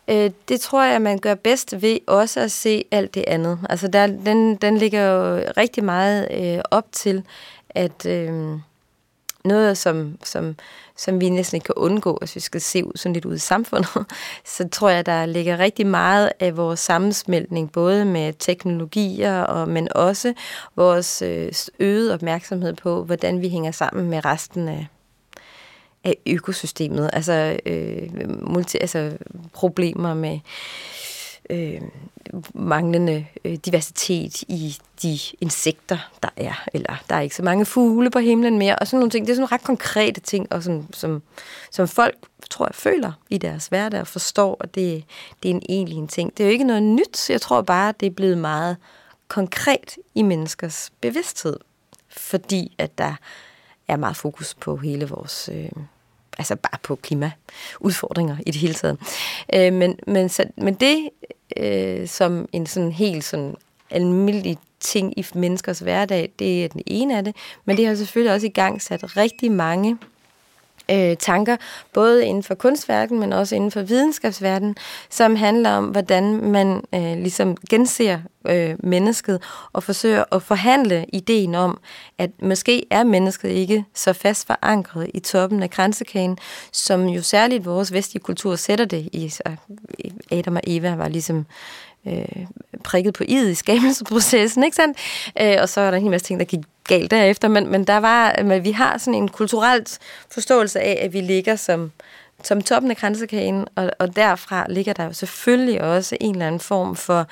[0.09, 3.59] Øh, det tror jeg, man gør bedst ved også at se alt det andet.
[3.71, 7.25] Altså der, den, den ligger jo rigtig meget øh, op til,
[7.71, 8.07] at...
[8.07, 8.59] Øh,
[9.45, 10.57] noget, som, som,
[10.99, 13.39] som vi næsten ikke kan undgå, hvis vi skal se ud sådan lidt ud i
[13.39, 13.89] samfundet,
[14.57, 19.89] så tror jeg, der ligger rigtig meget af vores sammensmeltning, både med teknologier, og, men
[19.95, 20.35] også
[20.77, 24.87] vores øh, øgede opmærksomhed på, hvordan vi hænger sammen med resten af,
[26.05, 27.11] af økosystemet.
[27.13, 28.09] Altså, øh,
[28.43, 29.13] multi, altså
[29.53, 30.39] problemer med
[31.51, 31.81] øh,
[32.55, 36.65] manglende øh, diversitet i de insekter, der er.
[36.73, 38.77] Eller der er ikke så mange fugle på himlen mere.
[38.77, 39.27] Og sådan nogle ting.
[39.27, 41.23] Det er sådan ret konkrete ting, og sådan, som,
[41.71, 42.17] som folk,
[42.51, 45.05] tror jeg, føler i deres hverdag og forstår, at det,
[45.43, 46.37] det er en egentlig en ting.
[46.37, 47.31] Det er jo ikke noget nyt.
[47.31, 48.77] Jeg tror bare, det er blevet meget
[49.29, 51.57] konkret i menneskers bevidsthed.
[52.09, 53.15] Fordi at der
[53.89, 55.51] er meget fokus på hele vores...
[55.53, 55.71] Øh,
[56.39, 58.99] altså bare på klimaudfordringer i det hele taget.
[59.55, 61.09] Øh, men, men, så, men det
[61.57, 63.55] øh, som en sådan helt sådan
[63.91, 68.35] almindelig ting i menneskers hverdag, det er den ene af det, men det har selvfølgelig
[68.35, 69.99] også i gang sat rigtig mange
[70.91, 71.57] øh, tanker,
[71.93, 74.77] både inden for kunstverdenen, men også inden for videnskabsverdenen,
[75.11, 81.55] som handler om, hvordan man øh, ligesom genser øh, mennesket og forsøger at forhandle ideen
[81.55, 81.79] om,
[82.19, 86.39] at måske er mennesket ikke så fast forankret i toppen af kransekæden,
[86.73, 89.29] som jo særligt vores vestlige kultur sætter det i.
[89.29, 89.43] Så
[90.05, 91.47] øh, Adam og Eva var ligesom
[92.07, 92.47] øh,
[92.85, 94.99] prikket på id i skabelsesprocessen, ikke sandt?
[95.41, 97.85] Øh, og så er der en hel masse ting, der gik galt derefter, men, men
[97.85, 99.99] der var, øh, men vi har sådan en kulturelt
[100.31, 101.93] forståelse af, at vi ligger som,
[102.43, 106.61] som toppen af grænsekagen, og, og derfra ligger der jo selvfølgelig også en eller anden
[106.61, 107.27] form for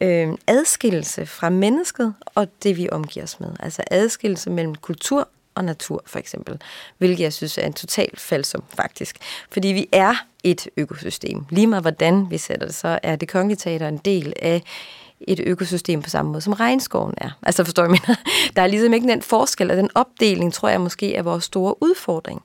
[0.00, 3.48] øh, adskillelse fra mennesket og det, vi omgiver os med.
[3.60, 6.60] Altså adskillelse mellem kultur og natur, for eksempel.
[6.98, 9.16] Hvilket jeg synes er en total falsum, faktisk.
[9.50, 10.14] Fordi vi er
[10.44, 11.44] et økosystem.
[11.50, 14.62] Lige meget hvordan vi sætter det, så er det kongelige teater en del af
[15.20, 17.30] et økosystem på samme måde, som regnskoven er.
[17.42, 18.16] Altså forstår jeg, mener?
[18.56, 21.82] Der er ligesom ikke den forskel, og den opdeling, tror jeg måske er vores store
[21.82, 22.42] udfordring.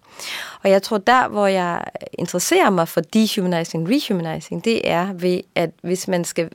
[0.63, 5.69] Og jeg tror, der hvor jeg interesserer mig for dehumanizing, rehumanizing, det er ved, at
[5.83, 6.49] hvis man skal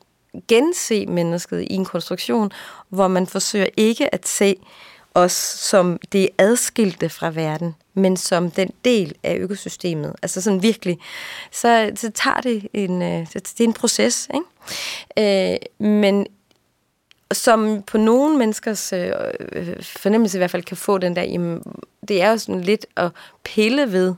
[0.49, 2.51] gense mennesket i en konstruktion,
[2.89, 4.57] hvor man forsøger ikke at se
[5.17, 10.15] os som det adskilte fra verden, men som den del af økosystemet.
[10.23, 10.99] Altså sådan virkelig.
[11.53, 14.29] Så, så tager det en, øh, det er en proces.
[14.35, 15.53] Ikke?
[15.53, 16.27] Øh, men
[17.33, 19.13] som på nogle menneskers øh,
[19.53, 21.63] øh, fornemmelse i hvert fald kan få den der, jamen,
[22.09, 23.11] det er jo sådan lidt at
[23.45, 24.15] pille ved,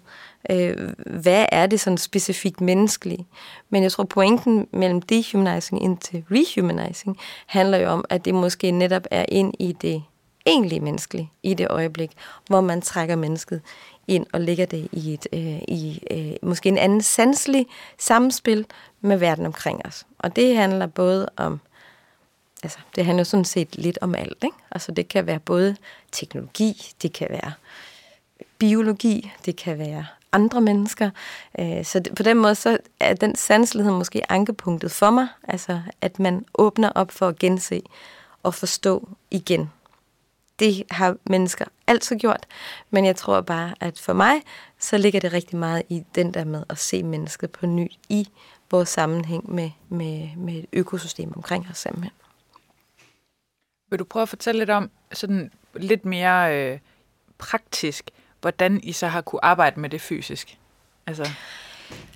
[0.50, 3.26] øh, hvad er det sådan specifikt menneskelige.
[3.70, 8.70] Men jeg tror, pointen mellem dehumanizing ind til rehumanizing handler jo om, at det måske
[8.70, 10.02] netop er ind i det
[10.46, 12.10] egentlig menneskelig i det øjeblik,
[12.46, 13.60] hvor man trækker mennesket
[14.08, 17.66] ind og lægger det i, et, øh, i øh, måske en anden sanselig
[17.98, 18.66] samspil
[19.00, 20.06] med verden omkring os.
[20.18, 21.60] Og det handler både om,
[22.62, 24.44] altså det handler sådan set lidt om alt.
[24.44, 24.56] Ikke?
[24.70, 25.76] Altså det kan være både
[26.12, 27.52] teknologi, det kan være
[28.58, 31.10] biologi, det kan være andre mennesker.
[31.58, 36.18] Øh, så på den måde så er den sanselighed måske ankepunktet for mig, altså at
[36.18, 37.82] man åbner op for at gense
[38.42, 39.70] og forstå igen
[40.58, 42.46] det har mennesker altid gjort,
[42.90, 44.42] men jeg tror bare, at for mig,
[44.78, 48.28] så ligger det rigtig meget i den der med at se mennesket på ny i
[48.70, 52.12] vores sammenhæng med, med, med et økosystem omkring os simpelthen.
[53.90, 56.78] Vil du prøve at fortælle lidt om, sådan lidt mere øh,
[57.38, 60.58] praktisk, hvordan I så har kunne arbejde med det fysisk?
[61.06, 61.30] Altså,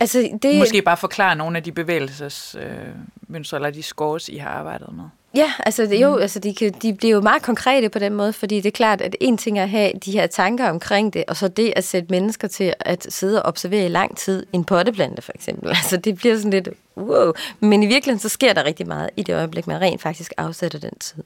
[0.00, 0.58] altså det...
[0.58, 5.04] Måske bare forklare nogle af de bevægelsesmønstre, øh, eller de scores, I har arbejdet med.
[5.34, 6.22] Ja, altså det, jo, mm.
[6.22, 9.00] altså de, kan, de bliver jo meget konkrete på den måde, fordi det er klart,
[9.00, 11.84] at en ting er at have de her tanker omkring det, og så det at
[11.84, 15.68] sætte mennesker til at sidde og observere i lang tid en potteplante for eksempel.
[15.82, 17.32] Altså det bliver sådan lidt, wow.
[17.60, 20.78] Men i virkeligheden så sker der rigtig meget i det øjeblik, man rent faktisk afsætter
[20.78, 21.22] den tid.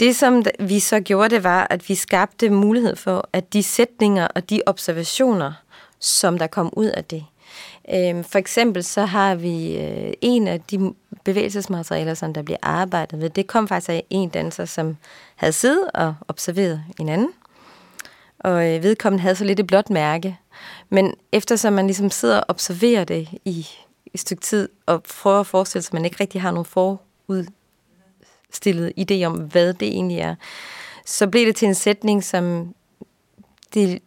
[0.00, 4.28] Det, som vi så gjorde, det var, at vi skabte mulighed for, at de sætninger
[4.34, 5.52] og de observationer,
[6.00, 7.24] som der kom ud af det,
[7.94, 13.18] Øhm, for eksempel så har vi øh, en af de bevægelsesmaterialer, som der bliver arbejdet
[13.18, 14.96] med, det kom faktisk af en danser, som
[15.36, 17.30] havde siddet og observeret en anden.
[18.38, 20.38] Og øh, vedkommende havde så lidt et blåt mærke.
[20.88, 23.66] Men eftersom man ligesom sidder og observerer det i
[24.14, 28.92] et stykke tid, og prøver at forestille sig, at man ikke rigtig har nogen forudstillet
[28.98, 30.34] idé om, hvad det egentlig er,
[31.06, 32.74] så blev det til en sætning, som
[33.74, 33.98] det,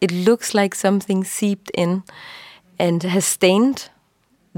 [0.00, 2.02] it looks like something seeped in
[2.78, 3.90] and has stained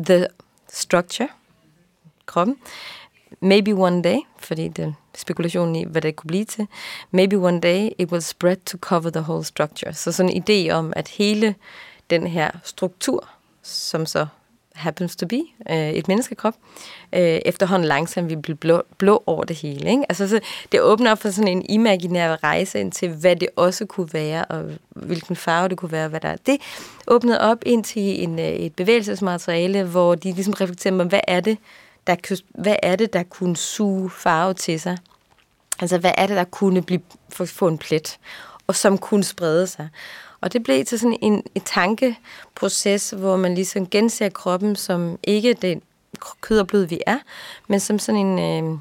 [0.06, 0.28] the
[0.68, 1.28] structure,
[2.26, 2.56] kroppen.
[3.40, 6.66] Maybe one day, fordi det er spekulation i, hvad det kunne blive til.
[7.10, 9.94] Maybe one day it will spread to cover the whole structure.
[9.94, 11.54] Så sådan en idé om, at hele
[12.10, 13.28] den her struktur,
[13.62, 14.26] som så
[14.76, 16.54] happens to be, øh, et menneskekrop,
[17.12, 19.90] øh, efterhånden langsomt vil blive blå, blå over det hele.
[19.90, 20.04] Ikke?
[20.08, 20.40] Altså, så
[20.72, 24.44] det åbner op for sådan en imaginær rejse ind til, hvad det også kunne være,
[24.44, 26.36] og hvilken farve det kunne være, hvad der er.
[26.46, 26.60] Det
[27.06, 31.40] åbnede op ind til en, øh, et bevægelsesmateriale, hvor de ligesom reflekterer med, hvad er
[31.40, 31.58] det,
[32.06, 34.98] der, hvad er det, der kunne suge farve til sig?
[35.80, 37.00] Altså, hvad er det, der kunne blive,
[37.46, 38.18] få en plet,
[38.66, 39.88] og som kunne sprede sig?
[40.40, 45.54] Og det blev til sådan en, en tankeproces, hvor man ligesom genser kroppen som ikke
[45.54, 45.82] den
[46.40, 47.18] kød og blod, vi er,
[47.68, 48.78] men som sådan en, øh,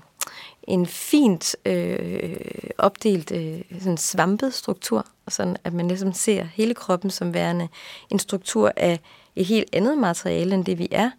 [0.68, 2.36] en fint øh,
[2.78, 7.68] opdelt øh, sådan svampet struktur, sådan at man ligesom ser hele kroppen som værende
[8.10, 9.00] en struktur af
[9.36, 11.12] et helt andet materiale, end det vi er.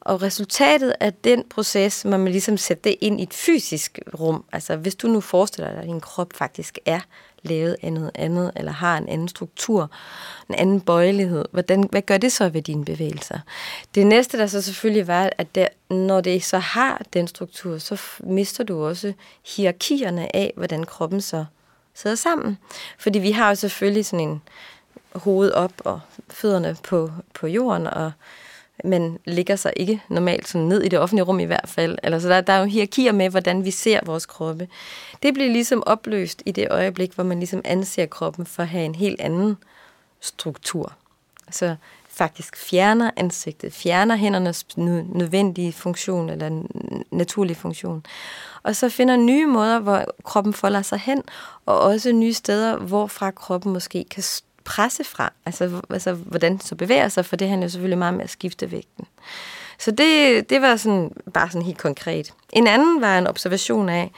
[0.00, 4.44] Og resultatet af den proces, man må ligesom sætte det ind i et fysisk rum.
[4.52, 7.00] Altså hvis du nu forestiller dig, at din krop faktisk er
[7.42, 9.90] lavet af noget andet, eller har en anden struktur,
[10.48, 13.38] en anden bøjelighed, hvordan, hvad gør det så ved dine bevægelser?
[13.94, 18.00] Det næste, der så selvfølgelig var, at der, når det så har den struktur, så
[18.20, 19.12] mister du også
[19.56, 21.44] hierarkierne af, hvordan kroppen så
[21.94, 22.58] sidder sammen.
[22.98, 24.42] Fordi vi har jo selvfølgelig sådan en
[25.14, 28.12] hoved op og fødderne på, på jorden, og
[28.84, 31.98] men ligger sig ikke normalt sådan ned i det offentlige rum i hvert fald.
[32.02, 34.68] Altså, der, der er jo hierarkier med, hvordan vi ser vores kroppe.
[35.22, 38.84] Det bliver ligesom opløst i det øjeblik, hvor man ligesom anser kroppen for at have
[38.84, 39.56] en helt anden
[40.20, 40.92] struktur.
[41.50, 41.76] Så
[42.08, 46.62] faktisk fjerner ansigtet, fjerner hændernes nødvendige funktion eller
[47.10, 48.06] naturlige funktion.
[48.62, 51.22] Og så finder nye måder, hvor kroppen folder sig hen,
[51.66, 54.22] og også nye steder, hvorfra kroppen måske kan
[54.70, 58.24] presse fra, altså, altså hvordan så bevæger sig, for det handler jo selvfølgelig meget med
[58.24, 59.06] at skifte vægten.
[59.78, 62.32] Så det, det var sådan, bare sådan helt konkret.
[62.52, 64.10] En anden var en observation af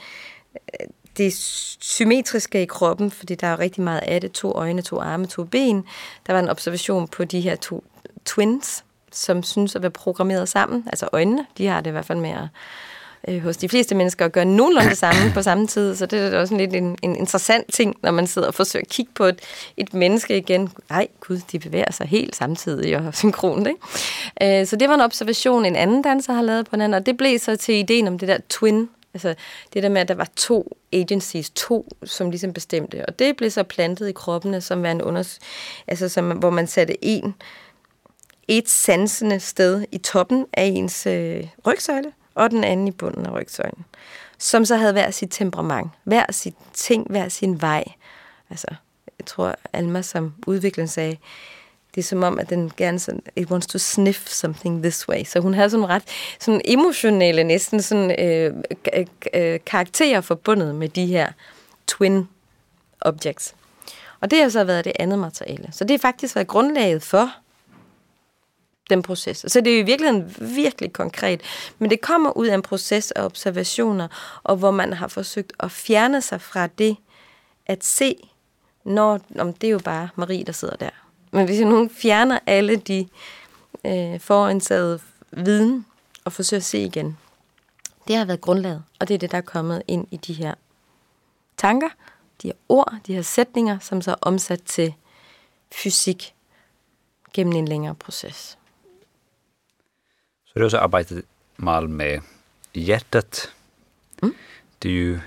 [0.55, 0.87] øh,
[1.17, 1.33] det
[1.79, 5.43] symmetriske i kroppen, fordi der er rigtig meget af det, to øjne, to arme, to
[5.43, 5.85] ben.
[6.27, 7.83] Der var en observation på de her to
[8.25, 10.83] twins, som synes at være programmeret sammen.
[10.87, 12.47] Altså øjnene, de har det i hvert fald med at
[13.27, 15.95] øh, hos de fleste mennesker at gøre nogenlunde det samme på samme tid.
[15.95, 18.89] Så det er også lidt en, en interessant ting, når man sidder og forsøger at
[18.89, 19.39] kigge på et,
[19.77, 20.69] et menneske igen.
[20.89, 23.67] Nej, gud, de bevæger sig helt samtidig og synkront.
[23.67, 24.59] Ikke?
[24.61, 27.05] Øh, så det var en observation, en anden danser har lavet på den anden, og
[27.05, 29.35] det blev så til ideen om det der twin Altså
[29.73, 33.05] det der med, at der var to agencies, to, som ligesom bestemte.
[33.05, 35.39] Og det blev så plantet i kroppene, som var en unders
[35.87, 37.35] altså som, hvor man satte en,
[38.47, 43.31] et sansende sted i toppen af ens øh, rygsøjle, og den anden i bunden af
[43.31, 43.85] rygsøjlen,
[44.37, 47.83] som så havde hver sit temperament, hver sit ting, hver sin vej.
[48.49, 48.67] Altså,
[49.19, 51.17] jeg tror, Alma som udvikleren sagde,
[51.95, 55.23] det er som om, at den gerne sådan, it wants to sniff something this way.
[55.23, 56.03] Så hun havde sådan ret
[56.39, 58.53] sådan emotionelle, næsten sådan øh,
[59.33, 61.31] øh, karakterer forbundet med de her
[61.87, 62.27] twin
[63.01, 63.55] objects.
[64.19, 65.69] Og det har så været det andet materiale.
[65.71, 67.33] Så det har faktisk været grundlaget for
[68.89, 69.45] den proces.
[69.47, 71.41] Så det er jo i virkeligheden virkelig konkret,
[71.79, 74.07] men det kommer ud af en proces af observationer,
[74.43, 76.97] og hvor man har forsøgt at fjerne sig fra det,
[77.65, 78.15] at se,
[78.83, 80.89] når, om det er jo bare Marie, der sidder der.
[81.31, 83.07] Men hvis nogen fjerner alle de
[83.85, 84.99] øh, foransagede
[85.31, 85.85] viden,
[86.25, 87.17] og forsøger at se igen,
[88.07, 90.53] det har været grundlaget, og det er det, der er kommet ind i de her
[91.57, 91.89] tanker,
[92.41, 94.93] de her ord, de her sætninger, som så er omsat til
[95.71, 96.35] fysik
[97.33, 98.57] gennem en længere proces.
[100.53, 101.17] Så du har också arbetat
[101.55, 102.21] mal med
[102.73, 103.51] hjärtat.
[104.21, 104.33] Mm.
[104.79, 105.19] Det är ju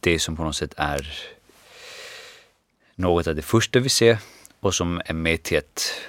[0.00, 1.18] det som på något sätt är
[2.94, 4.18] något av det första vi ser
[4.60, 6.00] och som är med till att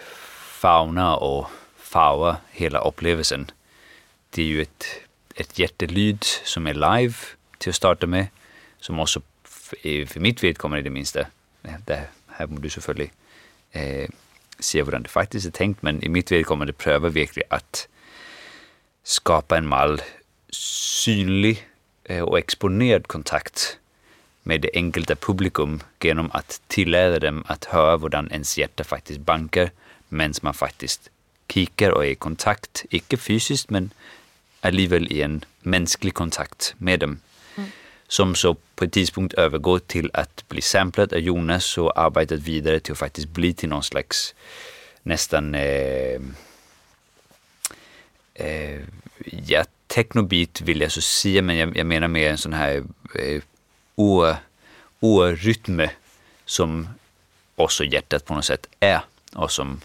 [0.48, 1.48] fauna och
[1.78, 3.52] farva hela upplevelsen.
[4.30, 4.86] Det är ju ett,
[5.36, 7.16] ett hjärtelyd som är live
[7.58, 8.28] till att starta med,
[8.80, 9.22] som också
[10.08, 11.28] för mitt vedkommande i det minsta,
[11.86, 13.14] det här må du selvfølgelig
[13.72, 14.10] eh,
[14.60, 17.88] se hur det faktiskt är tänkt, men i mitt vedkommande pröva verkligen att
[19.08, 20.04] skapa en meget
[20.52, 21.68] synlig
[22.10, 23.80] øh, og eksponeret kontakt
[24.44, 29.70] med det enkelte publikum genom att tillåta dem att höra hvordan ens hjärta faktiskt bankar
[30.10, 31.10] mens man faktiskt
[31.50, 33.94] kikar och är i kontakt, inte fysiskt men
[34.62, 37.20] alligevel i en mänsklig kontakt med dem.
[37.56, 37.70] Mm.
[38.08, 42.80] Som så på ett tidspunkt övergår till att bli samplat av Jonas och arbetat vidare
[42.80, 44.36] till att faktiskt bli till någon slags
[45.04, 46.20] nästan eh,
[48.38, 48.82] eh,
[49.48, 52.84] ja, technobeat vill jag så säga, men jag, jag menar mer en sån här
[53.16, 53.42] eh,
[53.98, 54.36] øh,
[55.00, 55.90] orytme
[56.46, 56.88] som
[57.56, 59.02] också hjärtat på något sätt är
[59.34, 59.82] och som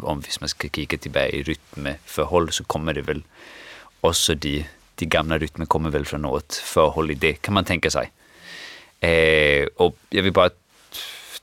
[0.00, 3.22] om man ska kika tillbaka i rytmeförhåll så kommer det väl
[4.00, 7.90] också de, de gamla rytmer kommer väl från något förhåll i det kan man tänka
[7.90, 8.10] sig.
[9.00, 10.50] Øh, eh, och jag vill bara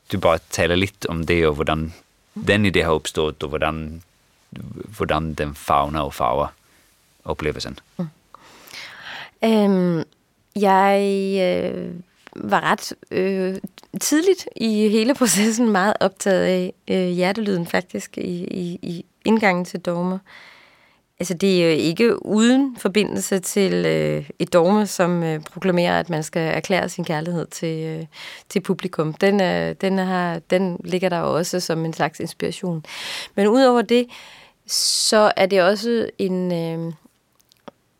[0.08, 1.92] du bara tala lite om det och hur
[2.34, 3.60] den idé har uppstått och hur
[4.98, 6.48] hvordan den fauna og farver
[7.26, 7.80] oplevelsen?
[7.98, 8.08] Mm.
[9.46, 10.04] Øhm,
[10.56, 11.00] jeg
[11.42, 11.92] øh,
[12.36, 13.56] var ret øh,
[14.02, 19.80] tidligt i hele processen meget optaget af øh, hjertelyden faktisk i, i, i indgangen til
[19.80, 20.18] dogmer.
[21.20, 26.10] Altså det er jo ikke uden forbindelse til øh, et dogme, som øh, proklamerer, at
[26.10, 28.06] man skal erklære sin kærlighed til, øh,
[28.50, 29.14] til publikum.
[29.14, 32.86] Den, øh, den, har, den ligger der også som en slags inspiration.
[33.36, 34.08] Men udover det,
[34.68, 36.54] så er det også en...
[36.54, 36.94] Øh,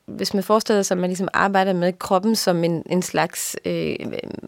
[0.06, 3.96] hvis man forestiller sig, at man ligesom arbejder med kroppen som en, en slags øh,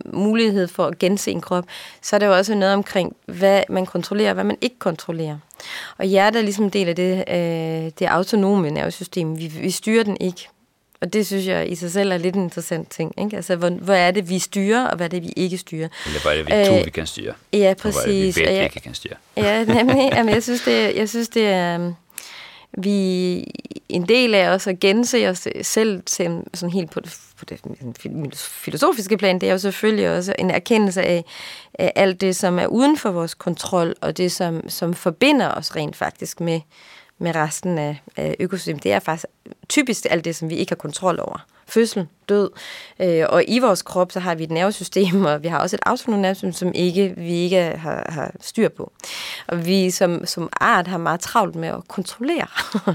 [0.05, 1.65] mulighed for at gense en krop,
[2.01, 5.37] så er det jo også noget omkring, hvad man kontrollerer og hvad man ikke kontrollerer.
[5.97, 9.39] Og hjertet er ligesom en del af det, øh, det autonome nervesystem.
[9.39, 10.49] Vi, vi styrer den ikke.
[11.01, 13.13] Og det synes jeg i sig selv er lidt en interessant ting.
[13.17, 13.35] Ikke?
[13.35, 15.87] Altså, hvor, hvor er det, vi styrer, og hvad er det, vi ikke styrer?
[16.05, 17.33] Eller hvad er det, vi tror, øh, vi kan styre?
[17.53, 17.97] Ja, præcis.
[17.97, 19.15] Og hvad er det, vi ved, vi ikke kan styre?
[19.37, 20.09] Ja, nemlig.
[20.13, 21.93] Jamen, jeg synes, det, jeg synes, det er
[22.77, 23.37] vi
[23.89, 27.61] en del af os at gense os selv til, sådan helt på det, på det
[28.35, 31.25] filosofiske plan, det er jo selvfølgelig også en erkendelse af,
[31.73, 35.75] af alt det, som er uden for vores kontrol, og det, som, som forbinder os
[35.75, 36.59] rent faktisk med,
[37.17, 38.83] med resten af, af økosystemet.
[38.83, 39.25] Det er faktisk
[39.69, 42.49] typisk alt det, som vi ikke har kontrol over fødsel, død.
[42.99, 45.81] Øh, og i vores krop, så har vi et nervesystem, og vi har også et
[45.85, 48.91] autonomt nervesystem, som ikke, vi ikke har, har styr på.
[49.47, 52.47] Og vi som, som art har meget travlt med at kontrollere.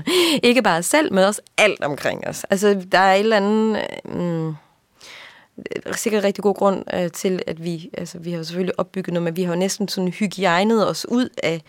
[0.48, 2.44] ikke bare os selv, men også alt omkring os.
[2.50, 3.86] Altså, der er et eller andet...
[4.04, 4.54] Øh, mm,
[5.92, 9.36] sikkert rigtig god grund øh, til, at vi, altså vi har selvfølgelig opbygget noget, men
[9.36, 11.62] vi har jo næsten sådan hygiejnet os ud af,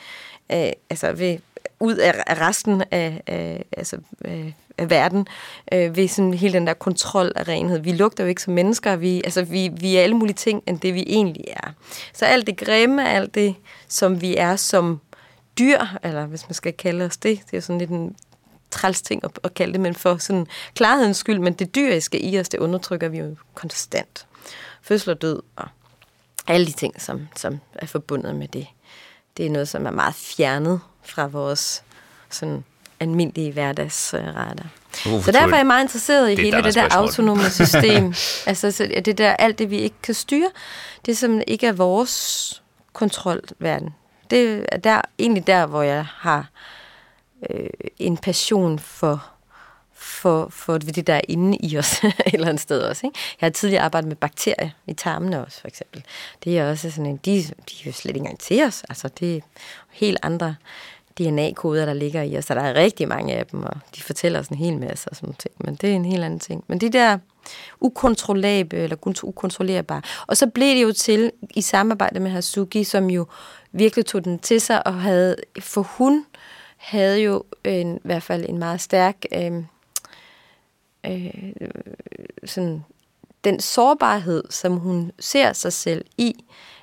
[0.50, 1.38] af altså ved,
[1.82, 5.28] ud af resten af, af altså, af, af verden
[5.74, 7.80] øh, ved sådan hele den der kontrol af renhed.
[7.80, 10.80] Vi lugter jo ikke som mennesker, vi, altså, vi, vi er alle mulige ting, end
[10.80, 11.72] det vi egentlig er.
[12.14, 13.56] Så alt det grimme, alt det,
[13.88, 15.00] som vi er som
[15.60, 18.16] dyr, eller hvis man skal kalde os det, det er jo sådan lidt en
[18.72, 22.40] træls ting at, at kalde det, men for sådan klarhedens skyld, men det dyriske i
[22.40, 24.28] os, det undertrykker vi jo konstant.
[24.82, 25.68] Fødsel og død og
[26.48, 28.68] alle de ting, som, som er forbundet med det.
[29.38, 31.84] Det er noget, som er meget fjernet fra vores
[32.30, 32.64] sådan
[33.00, 34.64] almindelige hverdagsretter.
[35.08, 37.04] Uh, så derfor er jeg meget interesseret i det hele det der spørgsmål.
[37.04, 38.14] autonome system.
[38.46, 40.50] altså så det der, alt det, vi ikke kan styre,
[41.06, 43.90] det som ikke er vores kontrolverden.
[44.30, 46.50] Det er der, egentlig der, hvor jeg har
[47.50, 49.26] øh, en passion for
[50.22, 53.08] for, for det, der er inde i os et eller andet sted også.
[53.08, 53.20] Ikke?
[53.42, 56.04] Jeg har tidligere arbejdet med bakterier i tarmene også, for eksempel.
[56.44, 58.84] Det er også sådan en, de, de er jo slet ikke engang til os.
[58.90, 59.42] Altså, det er
[59.92, 60.56] helt andre
[61.20, 64.40] DNA-koder, der ligger i os, og der er rigtig mange af dem, og de fortæller
[64.40, 66.64] os en hel masse og sådan ting, men det er en helt anden ting.
[66.68, 67.18] Men det der
[67.80, 70.02] ukontrollable, eller ukontrollerbare.
[70.28, 73.28] Og så blev det jo til, i samarbejde med Hasuki, som jo
[73.72, 76.26] virkelig tog den til sig, og havde, for hun
[76.78, 79.64] havde jo en, i hvert fald en meget stærk, øh,
[81.08, 81.32] øh,
[82.46, 82.84] sådan,
[83.44, 86.36] den sårbarhed, som hun ser sig selv i,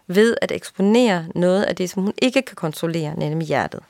[0.07, 3.81] ved at eksponere noget af det, som hun ikke kan kontrollere, nemlig hjertet,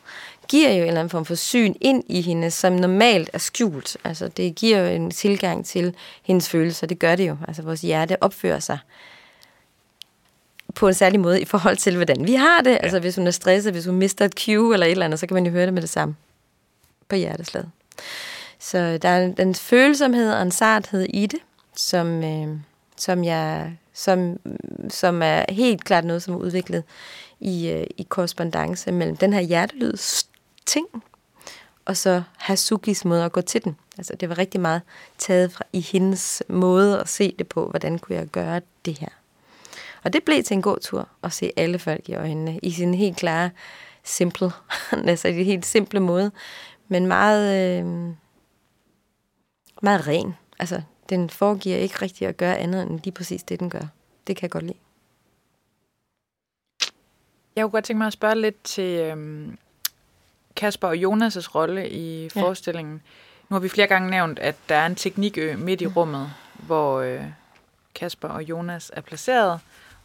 [0.49, 3.97] giver jo en eller anden form for syn ind i hende, som normalt er skjult.
[4.05, 6.87] Altså, det giver jo en tilgang til hendes følelser.
[6.87, 7.37] Det gør det jo.
[7.49, 8.79] Altså, vores hjerte opfører sig
[10.75, 12.71] på en særlig måde i forhold til, hvordan vi har det.
[12.71, 12.77] Ja.
[12.77, 15.27] Altså, hvis hun er stresset, hvis hun mister et cue eller et eller andet, så
[15.27, 16.17] kan man jo høre det med det samme
[17.09, 17.71] på hjerteslaget.
[18.59, 21.41] Så der er en følsomhed og en sarthed i det,
[21.77, 22.57] som, øh,
[22.97, 24.41] som jeg som,
[24.89, 26.85] som er helt klart noget, som er udviklet
[27.41, 30.29] i, øh, i korrespondence mellem den her hjertelyds
[30.67, 30.87] ting,
[31.85, 33.77] og så Hasukis måde at gå til den.
[33.99, 34.83] Altså, det var rigtig meget
[35.19, 39.09] taget fra i hendes måde at se det på, hvordan kunne jeg gøre det her.
[40.05, 42.95] Og det blev til en god tur at se alle folk i øjnene, i sin
[42.95, 43.51] helt klare,
[44.05, 44.51] simple,
[45.09, 46.31] altså i helt simple måde,
[46.89, 48.15] men meget, øh,
[49.83, 50.37] meget ren.
[50.59, 53.87] Altså, den foregiver ikke rigtig at gøre andet end lige præcis det, den gør.
[54.27, 54.79] Det kan jeg godt lide.
[57.57, 59.59] Jeg kunne godt tænke mig at spørge lidt til øhm,
[60.57, 62.43] Kasper og Jonas' rolle i ja.
[62.43, 63.03] forestillingen.
[63.49, 65.93] Nu har vi flere gange nævnt, at der er en teknikø midt i mm.
[65.93, 67.25] rummet, hvor øh,
[67.95, 69.61] Kasper og Jonas er placeret,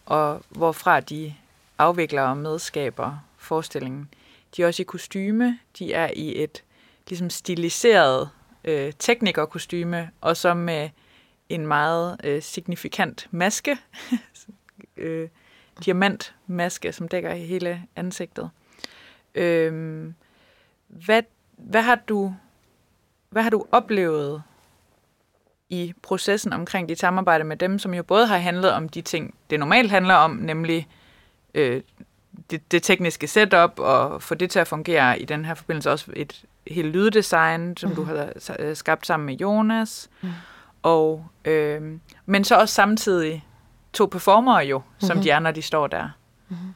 [0.05, 1.34] og hvorfra de
[1.78, 4.09] afvikler og medskaber forestillingen.
[4.57, 6.63] De er også i kostyme, de er i et
[7.07, 8.30] ligesom stiliseret
[8.64, 10.89] øh, teknikerkostyme, og så med
[11.49, 13.78] en meget øh, signifikant maske,
[14.97, 15.30] øh,
[15.86, 18.49] diamantmaske, som dækker hele ansigtet.
[19.36, 20.03] Øh,
[20.88, 21.24] hvad,
[21.57, 22.36] hvad, har du,
[23.30, 24.43] hvad har du oplevet
[25.70, 29.36] i processen omkring dit samarbejde med dem, som jo både har handlet om de ting,
[29.49, 30.88] det normalt handler om, nemlig
[31.53, 31.82] øh,
[32.49, 36.11] det, det tekniske setup, og få det til at fungere i den her forbindelse også
[36.16, 37.95] et helt lyddesign, som mm.
[37.95, 40.30] du har skabt sammen med Jonas, mm.
[40.84, 41.82] og øh,
[42.26, 43.45] men så også samtidig
[43.93, 45.24] to performere jo, som mm-hmm.
[45.24, 46.09] de er, når de står der.
[46.49, 46.74] Mm-hmm.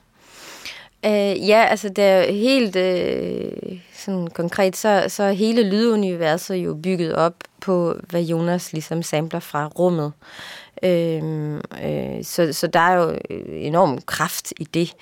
[1.05, 7.15] Uh, ja, altså det er helt uh, sådan konkret, så, så hele lyduniverset jo bygget
[7.15, 10.13] op på, hvad Jonas ligesom samler fra rummet.
[10.83, 11.53] Øh,
[11.83, 14.93] øh, så, så der er jo øh, enorm kraft i det.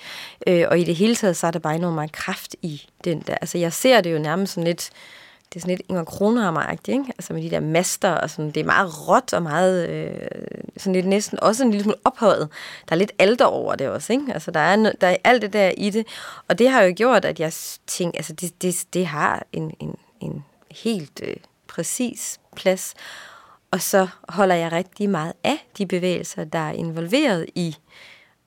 [0.46, 3.20] Øh, og i det hele taget, så er der bare enormt meget kraft i den
[3.26, 3.34] der.
[3.34, 4.90] Altså jeg ser det jo nærmest sådan lidt,
[5.48, 7.12] det er sådan lidt Inger Kronhammer-agtigt, ikke?
[7.18, 10.28] Altså med de der master, og sådan, det er meget råt og meget, øh,
[10.76, 12.48] sådan lidt næsten også en lille smule ophøjet.
[12.88, 14.24] Der er lidt alder over det også, ikke?
[14.34, 16.06] Altså der er, der er alt det der i det,
[16.48, 17.52] og det har jo gjort, at jeg
[17.86, 21.36] tænker, altså det, det, det har en, en, en helt øh,
[21.68, 22.94] præcis plads,
[23.76, 27.76] og så holder jeg rigtig meget af de bevægelser, der er involveret i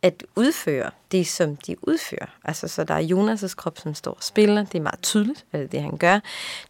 [0.01, 2.25] at udføre det, som de udfører.
[2.43, 4.63] Altså, så der er Jonas' krop, som står og spiller.
[4.63, 6.19] Det er meget tydeligt, hvad det, det han gør.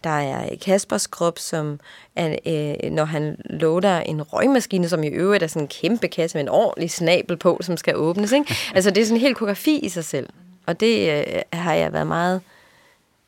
[0.04, 1.80] Der er Kaspers krop, som
[2.16, 6.38] er, øh, når han loader en røgmaskine, som i øvrigt er sådan en kæmpe kasse
[6.38, 8.32] med en ordentlig snabel på, som skal åbnes.
[8.32, 8.56] Ikke?
[8.76, 10.30] Altså, det er sådan en hel koreografi i sig selv.
[10.66, 12.42] Og det øh, har jeg været meget...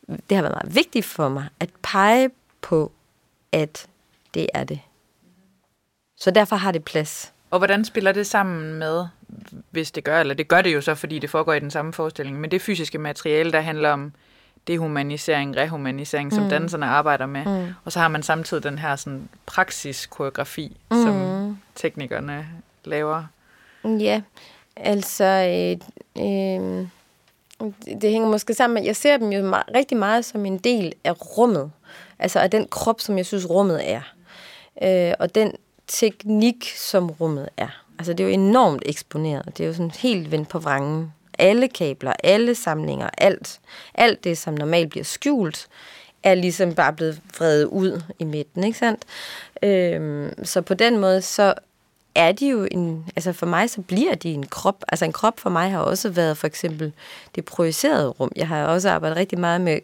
[0.07, 2.29] Det har været meget vigtigt for mig, at pege
[2.61, 2.91] på,
[3.51, 3.87] at
[4.33, 4.79] det er det.
[6.21, 7.33] Så derfor har det plads.
[7.51, 9.05] Og hvordan spiller det sammen med,
[9.71, 11.93] hvis det gør, eller det gør det jo så, fordi det foregår i den samme
[11.93, 14.13] forestilling, men det fysiske materiale, der handler om
[14.67, 16.35] dehumanisering, rehumanisering, mm.
[16.35, 17.45] som danserne arbejder med.
[17.45, 17.73] Mm.
[17.85, 21.03] Og så har man samtidig den her sådan, praksis-koreografi, mm.
[21.03, 22.47] som teknikerne
[22.85, 23.23] laver.
[23.83, 24.21] Ja,
[24.75, 25.25] altså...
[25.25, 25.77] Øh,
[26.23, 26.87] øh,
[28.01, 30.93] det hænger måske sammen med, jeg ser dem jo meget, rigtig meget som en del
[31.03, 31.71] af rummet.
[32.19, 34.01] Altså af den krop, som jeg synes rummet er.
[34.83, 35.55] Øh, og den
[35.91, 37.83] teknik, som rummet er.
[37.99, 39.45] Altså, det er jo enormt eksponeret.
[39.57, 41.13] Det er jo sådan helt vendt på vrangen.
[41.39, 43.59] Alle kabler, alle samlinger, alt.
[43.95, 45.67] Alt det, som normalt bliver skjult,
[46.23, 49.03] er ligesom bare blevet vredet ud i midten, ikke sandt?
[49.63, 51.53] Øhm, så på den måde, så
[52.15, 54.83] er de jo en, altså for mig, så bliver de en krop.
[54.87, 56.93] Altså en krop for mig har også været for eksempel
[57.35, 58.31] det projicerede rum.
[58.35, 59.79] Jeg har også arbejdet rigtig meget med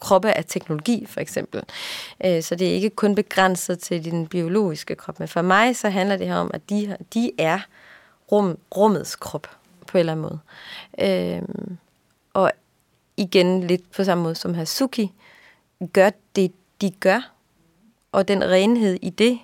[0.00, 1.62] kroppe af teknologi, for eksempel.
[2.24, 5.88] Øh, så det er ikke kun begrænset til din biologiske krop, men for mig så
[5.88, 7.60] handler det her om, at de, de er
[8.32, 9.50] rum, rummets krop
[9.86, 10.38] på en eller anden måde.
[10.98, 11.78] Øhm,
[12.32, 12.52] og
[13.16, 15.12] igen lidt på samme måde som Hasuki,
[15.92, 17.32] gør det, de gør,
[18.12, 19.38] og den renhed i det,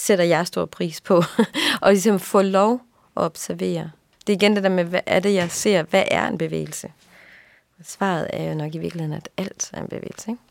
[0.00, 1.22] sætter jeg stor pris på.
[1.82, 2.80] og ligesom få lov
[3.16, 3.90] at observere.
[4.26, 5.82] Det er igen det der med, hvad er det, jeg ser?
[5.82, 6.92] Hvad er en bevægelse?
[7.84, 10.30] Svaret er jo nok i virkeligheden, at alt er en bevægelse.
[10.30, 10.42] Ikke?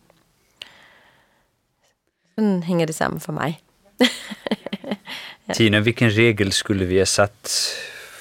[2.36, 3.60] Sådan hænger det sammen for mig.
[5.48, 5.54] ja.
[5.54, 7.50] Tina, hvilken regel skulle vi have sat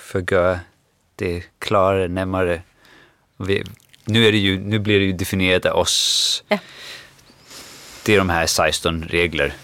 [0.02, 0.60] for at gøre
[1.18, 2.60] det klarere, nemmere?
[3.38, 3.64] Vi,
[4.06, 6.44] nu, är det ju, nu blir det ju definierat av oss.
[6.50, 6.58] Ja.
[8.06, 9.54] Det är de här 16 regler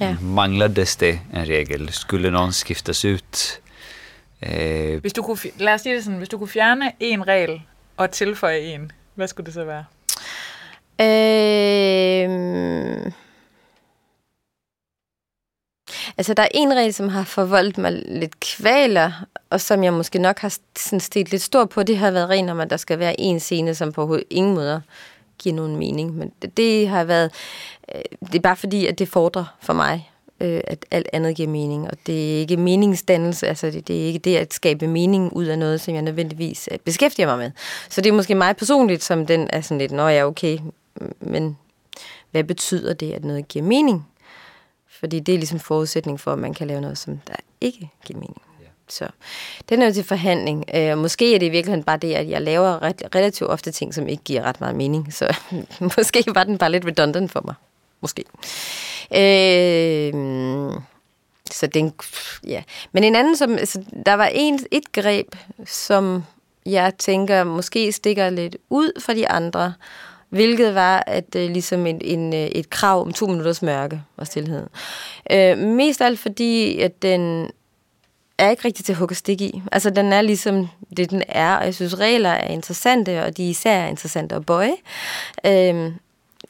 [0.00, 0.16] Ja.
[0.20, 1.92] Manglades det en regel?
[1.92, 3.60] Skulle nogen skiftes ut?
[4.46, 5.00] Øh...
[5.00, 7.62] Hvis du kunne, lad os sige det sådan, hvis du kunne fjerne en regel
[7.96, 9.84] og tilføje en, hvad skulle det så være?
[11.00, 13.12] Øh...
[16.18, 19.12] Altså, der er en regel, som har forvoldt mig lidt kvaler,
[19.50, 22.50] og som jeg måske nok har sådan stillet lidt stor på, det har været rent
[22.50, 24.82] om, at der skal være en scene, som på ingen måde
[25.38, 26.14] giver nogen mening.
[26.14, 27.32] Men det, det har været,
[28.20, 30.10] det er bare fordi, at det fordrer for mig,
[30.40, 31.90] øh, at alt andet giver mening.
[31.90, 35.44] Og det er ikke meningsdannelse, altså det, det er ikke det at skabe mening ud
[35.44, 37.50] af noget, som jeg nødvendigvis øh, beskæftiger mig med.
[37.88, 40.58] Så det er måske mig personligt, som den er sådan lidt, nå ja, okay,
[41.20, 41.58] men
[42.30, 44.06] hvad betyder det, at noget giver mening?
[44.88, 48.18] Fordi det er ligesom forudsætning for, at man kan lave noget, som der ikke giver
[48.18, 48.42] mening.
[48.88, 49.08] Så
[49.68, 50.64] den er jo til forhandling.
[50.74, 53.94] Øh, måske er det i virkeligheden bare det, at jeg laver ret, relativt ofte ting,
[53.94, 55.12] som ikke giver ret meget mening.
[55.12, 55.36] Så
[55.96, 57.54] måske var den bare lidt redundant for mig.
[58.04, 58.24] Måske.
[59.14, 60.12] Øh,
[61.50, 61.92] så den,
[62.46, 62.62] ja.
[62.92, 65.34] Men en anden, som, altså, der var en, et greb,
[65.66, 66.24] som
[66.66, 69.74] jeg tænker måske stikker lidt ud fra de andre,
[70.28, 74.26] hvilket var at øh, ligesom en, en, øh, et krav om to minutters mørke og
[74.26, 74.66] stillhed.
[75.30, 77.50] Øh, mest alt fordi, at den
[78.38, 79.62] er ikke rigtig til at hugge stik i.
[79.72, 83.50] Altså, den er ligesom det, den er, og jeg synes, regler er interessante, og de
[83.50, 84.76] især er interessante at bøje.
[85.46, 85.94] Øhm,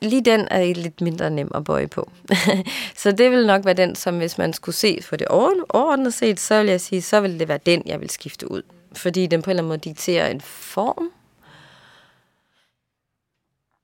[0.05, 2.11] lige den er lidt mindre nem at bøje på.
[3.03, 6.41] så det vil nok være den, som hvis man skulle se for det overordnet set,
[6.41, 8.63] så vil jeg sige, så vil det være den, jeg vil skifte ud.
[8.93, 11.11] Fordi den på en eller anden måde dikterer en form.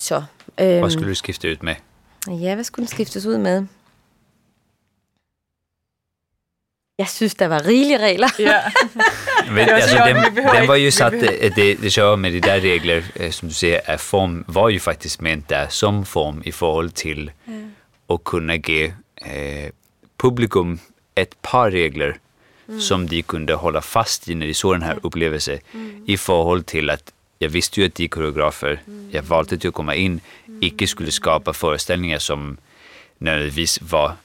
[0.00, 0.22] Så.
[0.60, 1.74] Øhm, hvad skulle du skifte ud med?
[2.28, 3.66] Ja, hvad skulle den skiftes ud med?
[7.00, 8.28] Jeg synes, der var rigelige regler.
[8.38, 8.60] Ja.
[9.54, 11.12] Men, altså, dem, dem var jo sat,
[11.56, 14.80] det, det sjove med de der regler, øh, som du siger, er form, var jo
[14.80, 17.52] faktisk ment der som form i forhold til ja.
[18.14, 18.92] at kunne give
[19.26, 19.70] eh,
[20.18, 20.80] publikum
[21.16, 22.12] et par regler,
[22.68, 22.80] mm.
[22.80, 26.04] som de kunde hålla fast i, når de så den her upplevelse, mm.
[26.06, 27.00] i forhold til at
[27.40, 29.08] jeg vidste jo, at de koreografer, mm.
[29.12, 30.20] jeg valgte til at komme ind,
[30.60, 32.58] ikke skulle skapa föreställningar som
[33.20, 34.16] nødvendigvis var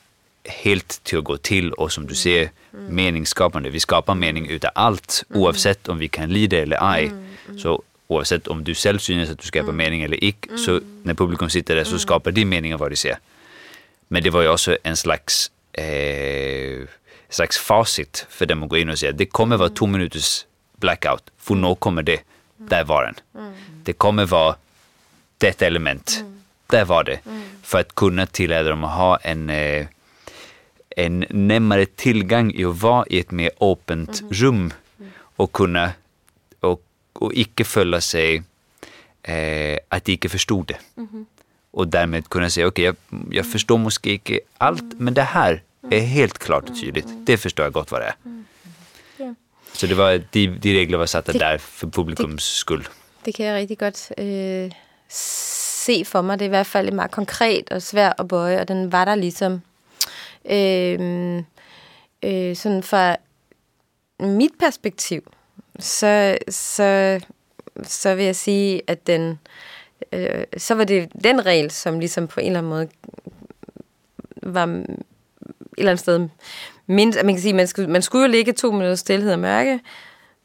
[0.46, 2.96] helt till att gå till och som du ser mm.
[2.96, 3.70] meningsskapande.
[3.70, 5.41] Vi skapar mening utav allt mm.
[5.41, 7.06] oavsett om vi kan lida eller ej.
[7.06, 7.26] Mm.
[7.48, 7.60] mm.
[7.60, 9.78] Så oavsett om du selv synes at du skaber mm.
[9.78, 10.58] mening eller ikke, mm.
[10.58, 13.16] så når publikum sitter der, så skaber de meninger, hvor de ser.
[14.10, 16.88] Men det var jo også en slags, eh,
[17.30, 20.48] slags facit for dem at gå ind og sige, at det kommer være to minutters
[20.80, 22.20] blackout, for nå kommer det.
[22.70, 23.16] Der var den.
[23.34, 23.54] Mm.
[23.86, 24.54] Det kommer være
[25.41, 26.24] dette element.
[26.24, 26.34] Mm.
[26.72, 27.20] Der var det.
[27.26, 27.41] Mm.
[27.64, 29.86] For at kunne tillade dem at ha en, eh,
[30.98, 34.30] en nemmere tilgang i at være i et mer åpent mm.
[34.41, 34.72] rum
[35.38, 35.93] og kunne
[36.62, 36.82] og,
[37.16, 38.43] og ikke føle sig
[39.28, 40.78] eh, at de ikke forstod det.
[40.96, 41.26] Mm.
[41.74, 42.96] Og dermed kunne sige, okay, jeg,
[43.32, 45.58] jeg forstår måske ikke alt, men det her
[45.91, 47.08] er helt klart og tydeligt.
[47.28, 48.14] Det forstår jeg godt, hvad det er.
[49.74, 52.86] Så det var, de, de regler var sat der for publikums det, skyld.
[53.26, 54.72] Det kan jeg rigtig godt øh,
[55.10, 56.39] se for mig.
[56.39, 59.16] Det er i hvert fald meget konkret og svært at bøje, og den var der
[59.16, 59.62] ligesom.
[60.50, 61.43] Øh,
[62.24, 63.16] øh, sådan fra
[64.20, 65.22] mit perspektiv,
[65.80, 67.20] så, så,
[67.84, 69.39] så vil jeg sige, at den,
[70.12, 72.88] øh, så var det den regel, som ligesom på en eller anden måde
[74.43, 74.86] var et
[75.78, 76.28] eller andet sted
[76.88, 79.80] mindst, man kan sige, man skulle, man skulle jo ligge to minutter stillhed og mørke,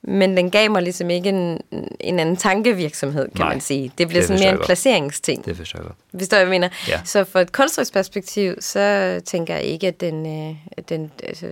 [0.02, 1.60] men den gav mig ligesom ikke en,
[2.00, 3.92] en anden tankevirksomhed, kan Nej, man sige.
[3.98, 5.44] Det blev det sådan mere en placeringsting.
[5.44, 6.28] Det forstår jeg godt.
[6.28, 6.68] Hvad jeg mener?
[6.88, 7.00] Ja.
[7.04, 7.92] Så for et kunstnerisk
[8.60, 10.56] så tænker jeg ikke, at den, øh,
[10.88, 11.46] den altså,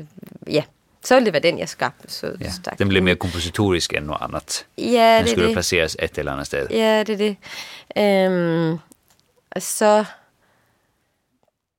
[0.46, 0.62] ja,
[1.04, 2.12] så ville det være den, jeg skabte.
[2.12, 4.66] Så ja, den blev mere kompositorisk end noget andet.
[4.78, 5.54] Ja, den det skulle det.
[5.54, 6.66] placeres et eller andet sted.
[6.70, 7.36] Ja, det er det.
[7.96, 8.78] Øhm,
[9.50, 10.04] og så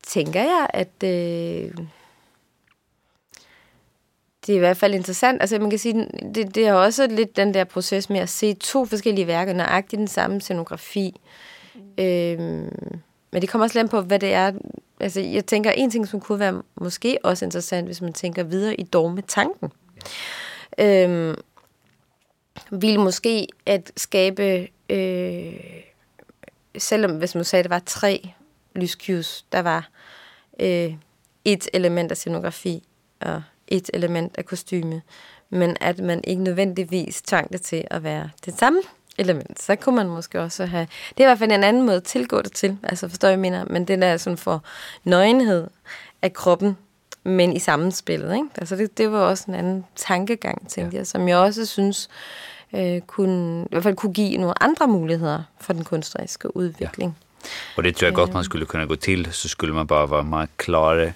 [0.07, 1.71] tænker jeg, at øh,
[4.45, 5.41] det er i hvert fald interessant.
[5.41, 8.53] Altså man kan sige, det, det er også lidt den der proces med at se
[8.53, 11.21] to forskellige værker, nøjagtigt den samme scenografi.
[11.75, 12.03] Mm.
[12.03, 14.51] Øhm, men det kommer også lidt på, hvad det er.
[14.99, 18.75] Altså jeg tænker, en ting, som kunne være måske også interessant, hvis man tænker videre
[18.75, 19.71] i dogme-tanken.
[20.77, 21.03] Ja.
[21.03, 21.35] Øhm,
[22.71, 25.53] ville måske at skabe, øh,
[26.77, 28.29] selvom hvis man sagde, at det var tre
[28.75, 29.89] lyscues, der var
[30.59, 30.93] øh,
[31.45, 32.83] et element af scenografi
[33.19, 35.01] og et element af kostyme,
[35.49, 38.81] men at man ikke nødvendigvis tvang det til at være det samme
[39.17, 40.87] element, så kunne man måske også have...
[41.09, 43.39] Det er i hvert fald en anden måde at tilgå det til, altså forstår jeg,
[43.39, 44.63] mener, men det der sådan for
[45.03, 45.67] nøgenhed
[46.21, 46.77] af kroppen,
[47.23, 48.47] men i sammenspillet, ikke?
[48.57, 50.99] Altså det, det var også en anden tankegang, tænkte ja.
[50.99, 52.09] jeg, som jeg også synes
[52.73, 57.17] øh, kunne, i hvert fald kunne give nogle andre muligheder for den kunstneriske udvikling.
[57.19, 57.49] Ja.
[57.77, 60.23] Og det tror jeg godt, man skulle kunne gå til, så skulle man bare være
[60.23, 61.13] meget klare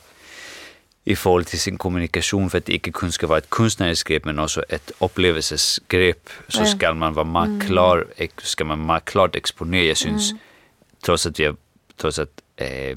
[1.06, 4.26] i forhold til sin kommunikation, for at det ikke kun skal være et kunstnerisk greb,
[4.26, 6.72] men også et oplevelsesgreb, så ja.
[6.72, 7.60] skal man være meget mm.
[7.60, 8.04] klar,
[8.40, 10.40] skal man meget klart eksponere, jeg synes, mm.
[11.04, 11.54] trods at, jeg,
[11.98, 12.28] trods at
[12.62, 12.96] øh,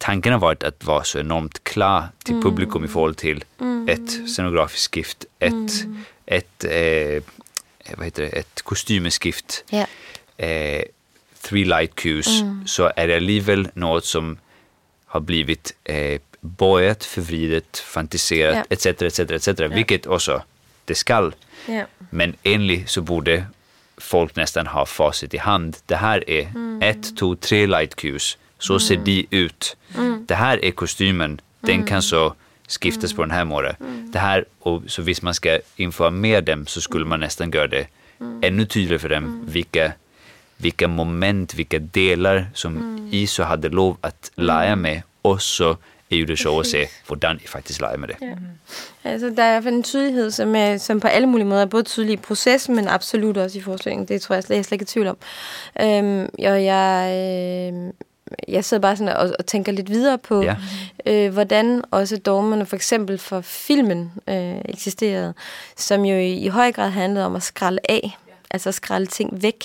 [0.00, 2.42] tanken har varit att vara så enormt klar till mm.
[2.42, 3.88] publikum i forhold till mm.
[3.88, 6.04] ett scenografiskt skift, ett, mm.
[6.26, 7.22] ett, eh,
[7.96, 9.86] vad heter det, ett kostymskift, yeah.
[10.38, 10.82] eh,
[11.42, 12.66] three light cues, mm.
[12.66, 14.38] så är det alligevel något som
[15.06, 18.86] har blivit eh, bøjet, förvridet, fantiserat, etc.
[18.86, 19.18] etc.
[19.18, 19.60] etc.
[19.70, 20.40] Vilket också
[20.84, 21.34] det skall.
[22.10, 23.46] Men endelig så borde
[23.98, 25.76] folk nästan ha facit i hand.
[25.86, 26.82] Det här är mm.
[26.82, 28.38] ett, två, tre light cues.
[28.58, 28.80] Så mm.
[28.80, 29.76] ser de ut.
[29.96, 30.26] Mm.
[30.26, 31.40] Det här är kostymen.
[31.60, 31.86] Den mm.
[31.86, 32.34] kan så
[32.68, 33.76] skiftas på den här måten.
[33.80, 34.10] Mm.
[34.12, 37.86] Det här, och så hvis man ska informera dem så skulle man nästan göra det
[38.20, 38.40] mm.
[38.42, 39.46] ännu tydligare för dem mm.
[39.46, 39.92] vilka,
[40.56, 43.08] vilka moment, vilka delar som mm.
[43.12, 45.76] I så hade lov att lege med och så
[46.10, 48.16] er jo det sjove at se, hvordan I faktisk leger med det.
[48.22, 48.34] Ja.
[49.04, 51.62] Altså, der er i hvert fald en tydelighed, som, er, som på alle mulige måder
[51.62, 54.08] er både tydelig i processen, men absolut også i forestillingen.
[54.08, 55.16] Det tror jeg slet, jeg slet ikke i tvivl om.
[55.80, 57.92] Øhm, og jeg, øh,
[58.48, 60.56] jeg sidder bare sådan og, og tænker lidt videre på, ja.
[61.06, 65.34] øh, hvordan også dogmerne for eksempel for filmen øh, eksisterede,
[65.76, 68.32] som jo i, i høj grad handlede om at skralde af, ja.
[68.50, 69.64] altså at skralde ting væk,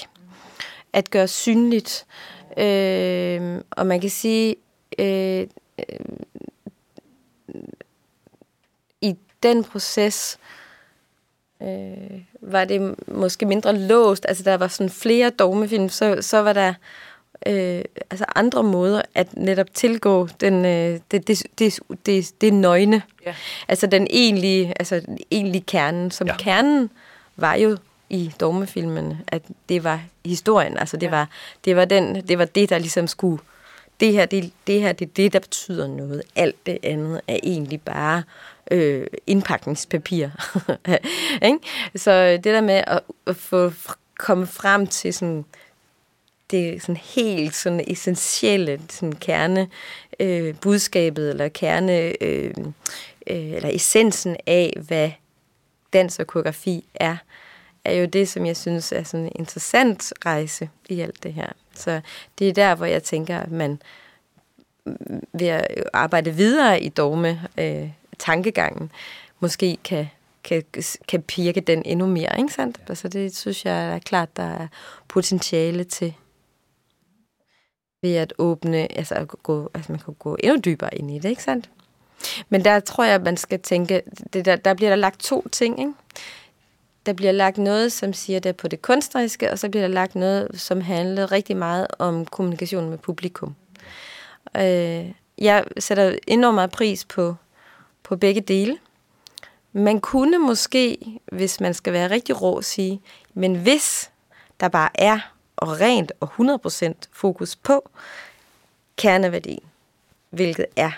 [0.94, 2.06] at gøre synligt.
[2.58, 4.56] Øh, og man kan sige,
[5.00, 5.48] øh,
[9.02, 10.39] i den proces
[11.62, 14.26] øh, var det måske mindre låst.
[14.28, 16.74] Altså der var sådan flere dogmefilm, så, så var der
[17.46, 17.82] øh,
[18.12, 23.02] altså andre måder at netop tilgå den, øh, det, det, det, det, det nøgne.
[23.26, 23.36] Ja.
[23.68, 26.38] Altså den egentlige, altså den egentlige kernen, som ja.
[26.38, 26.89] kernen
[27.36, 27.78] var jo
[28.10, 30.78] i dogmefilmen, at det var historien.
[30.78, 31.12] Altså det, ja.
[31.12, 31.30] var,
[31.66, 33.44] det, var den, det var det, der ligesom skulle
[34.00, 36.22] det her, det, det her, det er det, der betyder noget.
[36.36, 38.24] Alt det andet er egentlig bare øh,
[38.72, 40.28] øh, indpakningspapir.
[41.95, 43.72] Så øh, det der med at, at få
[44.18, 45.45] komme frem til sådan
[46.51, 49.68] det sådan helt sådan essentielle sådan kerne
[50.20, 52.53] øh, budskabet eller kerne øh,
[53.28, 55.12] øh, eller essensen af hvad
[55.93, 57.18] dans og koreografi er
[57.86, 61.47] er jo det, som jeg synes er sådan en interessant rejse i alt det her.
[61.74, 62.01] Så
[62.39, 63.82] det er der, hvor jeg tænker, at man
[64.86, 67.89] mm, ved at arbejde videre i dogme øh,
[68.22, 68.91] tankegangen,
[69.39, 70.09] måske kan,
[70.43, 70.63] kan,
[71.07, 72.78] kan pirke den endnu mere, ikke sandt?
[72.78, 72.84] Ja.
[72.89, 74.67] Altså det synes jeg er klart, der er
[75.07, 76.13] potentiale til
[78.01, 81.30] ved at åbne, altså, at gå, altså man kan gå endnu dybere ind i det,
[81.30, 81.69] ikke sandt?
[82.49, 84.01] Men der tror jeg, at man skal tænke,
[84.34, 85.93] det der, der bliver der lagt to ting, ikke?
[87.05, 90.15] Der bliver lagt noget, som siger det på det kunstneriske, og så bliver der lagt
[90.15, 93.55] noget, som handler rigtig meget om kommunikation med publikum.
[94.57, 97.36] Øh, jeg sætter enormt meget pris på,
[98.12, 98.78] på begge dele.
[99.74, 100.97] Man kunne måske,
[101.32, 103.01] hvis man skal være rigtig rå, sige,
[103.34, 104.12] men hvis
[104.59, 105.20] der bare er
[105.55, 106.30] og rent og
[106.86, 107.89] 100% fokus på
[108.95, 109.64] kerneværdien,
[110.30, 110.91] hvilket er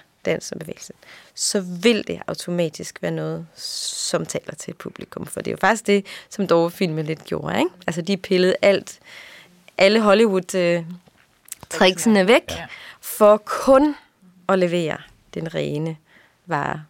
[0.59, 0.95] bevægelsen,
[1.35, 5.25] så vil det automatisk være noget, som taler til publikum.
[5.25, 7.59] For det er jo faktisk det, som Dove-filmen lidt gjorde.
[7.59, 7.71] Ikke?
[7.87, 8.99] Altså de pillede alt,
[9.77, 12.51] alle Hollywood-tricksene øh, væk,
[13.01, 13.95] for kun
[14.49, 14.97] at levere
[15.33, 15.97] den rene
[16.45, 16.83] vare.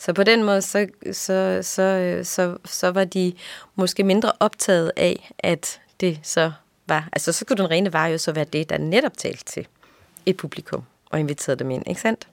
[0.00, 3.32] Så på den måde, så, så, så, øh, så, så var de
[3.74, 6.52] måske mindre optaget af, at det så
[6.86, 9.66] var, altså så kunne den rene vare jo så være det, der netop talte til
[10.26, 12.28] et publikum og inviterede dem ind, ikke sandt?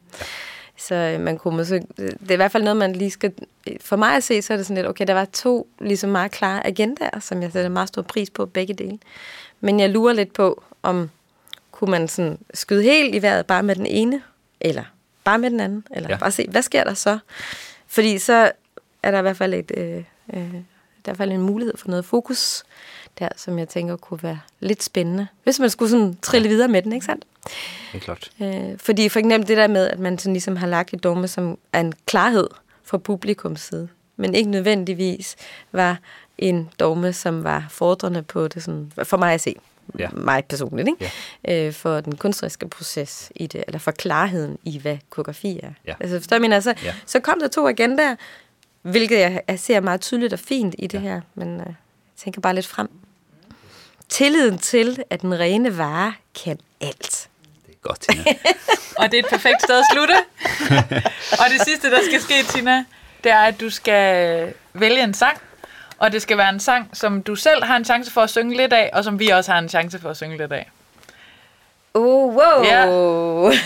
[0.78, 3.34] Så øh, man kunne måske, øh, det er i hvert fald noget, man lige skal,
[3.82, 6.32] for mig at se, så er det sådan lidt, okay, der var to ligesom meget
[6.32, 8.99] klare agendaer, som jeg sætter meget stor pris på, begge dele.
[9.61, 11.09] Men jeg lurer lidt på, om
[11.72, 14.22] kunne man sådan skyde helt i vejret bare med den ene,
[14.61, 14.84] eller
[15.28, 16.17] bare med den anden, eller ja.
[16.17, 17.19] bare se, hvad sker der så?
[17.88, 18.51] Fordi så
[19.03, 20.03] er der i hvert fald et, øh,
[20.34, 22.63] øh, der i hvert fald en mulighed for noget fokus
[23.19, 26.82] der, som jeg tænker kunne være lidt spændende, hvis man skulle sådan trille videre med
[26.82, 27.25] den, ikke sandt?
[27.91, 28.32] Det er klart.
[28.41, 31.28] Øh, fordi for eksempel det der med, at man sådan ligesom har lagt et dogme,
[31.28, 32.47] som er en klarhed
[32.84, 35.36] fra publikums side, men ikke nødvendigvis
[35.71, 35.99] var
[36.38, 39.55] en dogme, som var fordrende på det, sådan, for mig at se,
[39.99, 40.09] ja.
[40.13, 41.11] mig personligt, ikke?
[41.47, 41.65] Ja.
[41.65, 45.71] Øh, for den kunstneriske proces i det, eller for klarheden i, hvad koreografi er.
[45.88, 45.93] Ja.
[45.99, 46.93] Altså, forstår jeg, men altså, ja.
[47.05, 48.15] så kom der to agendaer,
[48.81, 50.99] hvilket jeg, jeg ser meget tydeligt og fint i det ja.
[50.99, 51.75] her, men øh, jeg
[52.17, 52.89] tænker bare lidt frem.
[54.09, 56.13] Tilliden til, at den rene vare
[56.43, 57.29] kan alt.
[57.65, 58.23] Det er godt, Tina.
[58.99, 60.15] og det er et perfekt sted at slutte.
[61.41, 62.85] og det sidste, der skal ske, Tina,
[63.23, 65.38] det er, at du skal vælge en sang,
[65.98, 68.58] og det skal være en sang, som du selv har en chance for at synge
[68.58, 70.70] lidt af, og som vi også har en chance for at synge lidt af.
[71.93, 72.64] Oh, wow.
[72.64, 72.86] Ja.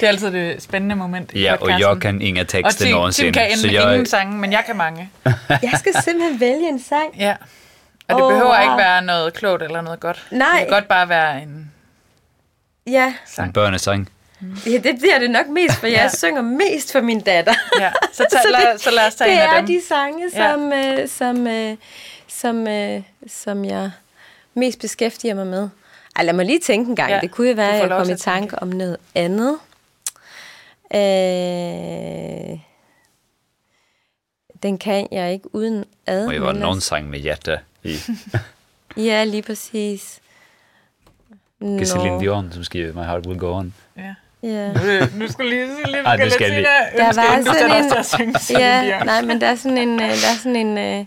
[0.00, 3.28] Det er altid det spændende moment i Ja, og jeg kan ingen tekster nogensinde.
[3.28, 3.92] Og Tim kan så jeg...
[3.92, 5.10] ingen sange, men jeg kan mange.
[5.48, 7.16] jeg skal simpelthen vælge en sang.
[7.18, 7.36] Ja.
[8.08, 8.62] Og det oh, behøver wow.
[8.62, 10.26] ikke være noget klogt eller noget godt.
[10.30, 10.48] Nej.
[10.50, 11.72] Det kan godt bare være en
[12.86, 13.14] ja.
[13.26, 13.46] sang.
[13.46, 14.08] En børnesang.
[14.66, 16.16] Ja, det bliver det nok mest, for jeg ja.
[16.16, 17.54] synger mest for min datter.
[17.80, 17.92] Ja.
[18.12, 19.66] Så, tag, så, lad, så lad os tage det en af dem.
[19.66, 21.02] Det er de sange, som, ja.
[21.02, 21.76] øh, som, øh,
[22.28, 23.90] som, øh, som jeg
[24.54, 25.68] mest beskæftiger mig med.
[26.16, 27.10] Ej, lad mig lige tænke en gang.
[27.10, 27.20] Ja.
[27.20, 29.58] Det kunne jo være, at jeg kom i tanke om noget andet.
[30.94, 32.58] Øh,
[34.62, 36.26] den kan jeg ikke uden ad.
[36.26, 37.96] Og jeg var nogen sang med hjerte i.
[39.08, 40.20] ja, lige præcis.
[41.60, 41.84] No.
[41.84, 43.74] Celine Dion, som skriver My Heart Will Go On.
[43.96, 44.14] Ja.
[44.44, 44.72] Ja.
[45.14, 46.66] Nu, skal lige, lige Ej, det skal lige.
[46.96, 50.56] Der var sådan en, ja, nej, men der er sådan en, øh, der er sådan
[50.56, 51.06] en, uh,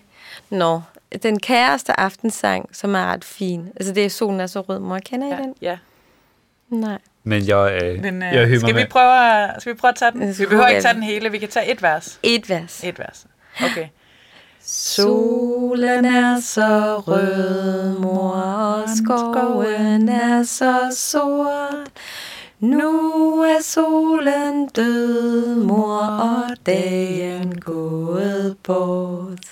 [0.57, 0.81] nå,
[1.23, 3.69] den kæreste aftensang, som er ret fin.
[3.75, 4.99] Altså det er Solen er så rød, mor.
[4.99, 5.37] Kender I ja.
[5.37, 5.53] den?
[5.61, 5.77] Ja.
[6.69, 6.97] Nej.
[7.23, 10.39] Men jeg, øh, men, øh, jeg skal vi prøve, skal vi prøve at tage den?
[10.39, 12.19] Vi behøver ikke tage den hele, vi kan tage et vers.
[12.23, 12.83] Et vers.
[12.83, 13.25] Et vers.
[13.63, 13.87] Okay.
[14.61, 21.87] Solen er så rød, mor, og skoven er så sort.
[22.59, 29.45] Nu er solen død, mor, og dagen gået bort.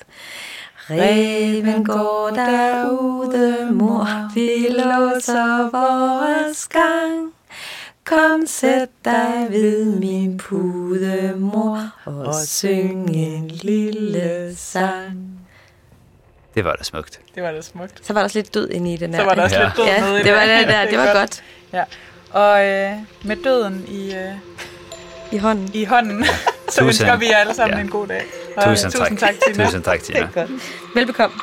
[0.89, 7.33] Reven går derude, mor, vi låser vores gang.
[8.03, 15.39] Kom, sæt dig ved min pude, mor, og syng en lille sang.
[16.55, 17.19] Det var da smukt.
[17.35, 18.05] Det var da smukt.
[18.05, 19.21] Så var der også lidt død inde i den her.
[19.21, 19.63] Så var der også ja.
[19.63, 20.33] lidt død ja, det.
[20.33, 20.85] Var det, der.
[20.89, 21.43] det var godt.
[21.73, 21.83] Ja.
[22.35, 22.91] Og øh,
[23.23, 24.33] med døden i, øh,
[25.31, 26.25] I hånden, i hånden
[26.69, 27.83] så ønsker vi jer alle sammen ja.
[27.83, 28.23] en god dag.
[28.57, 29.29] Og, tusind, tusind tak.
[29.29, 29.65] tak, Tina.
[29.65, 30.29] Tusind tak, Tina.
[30.95, 31.35] Velbekomme.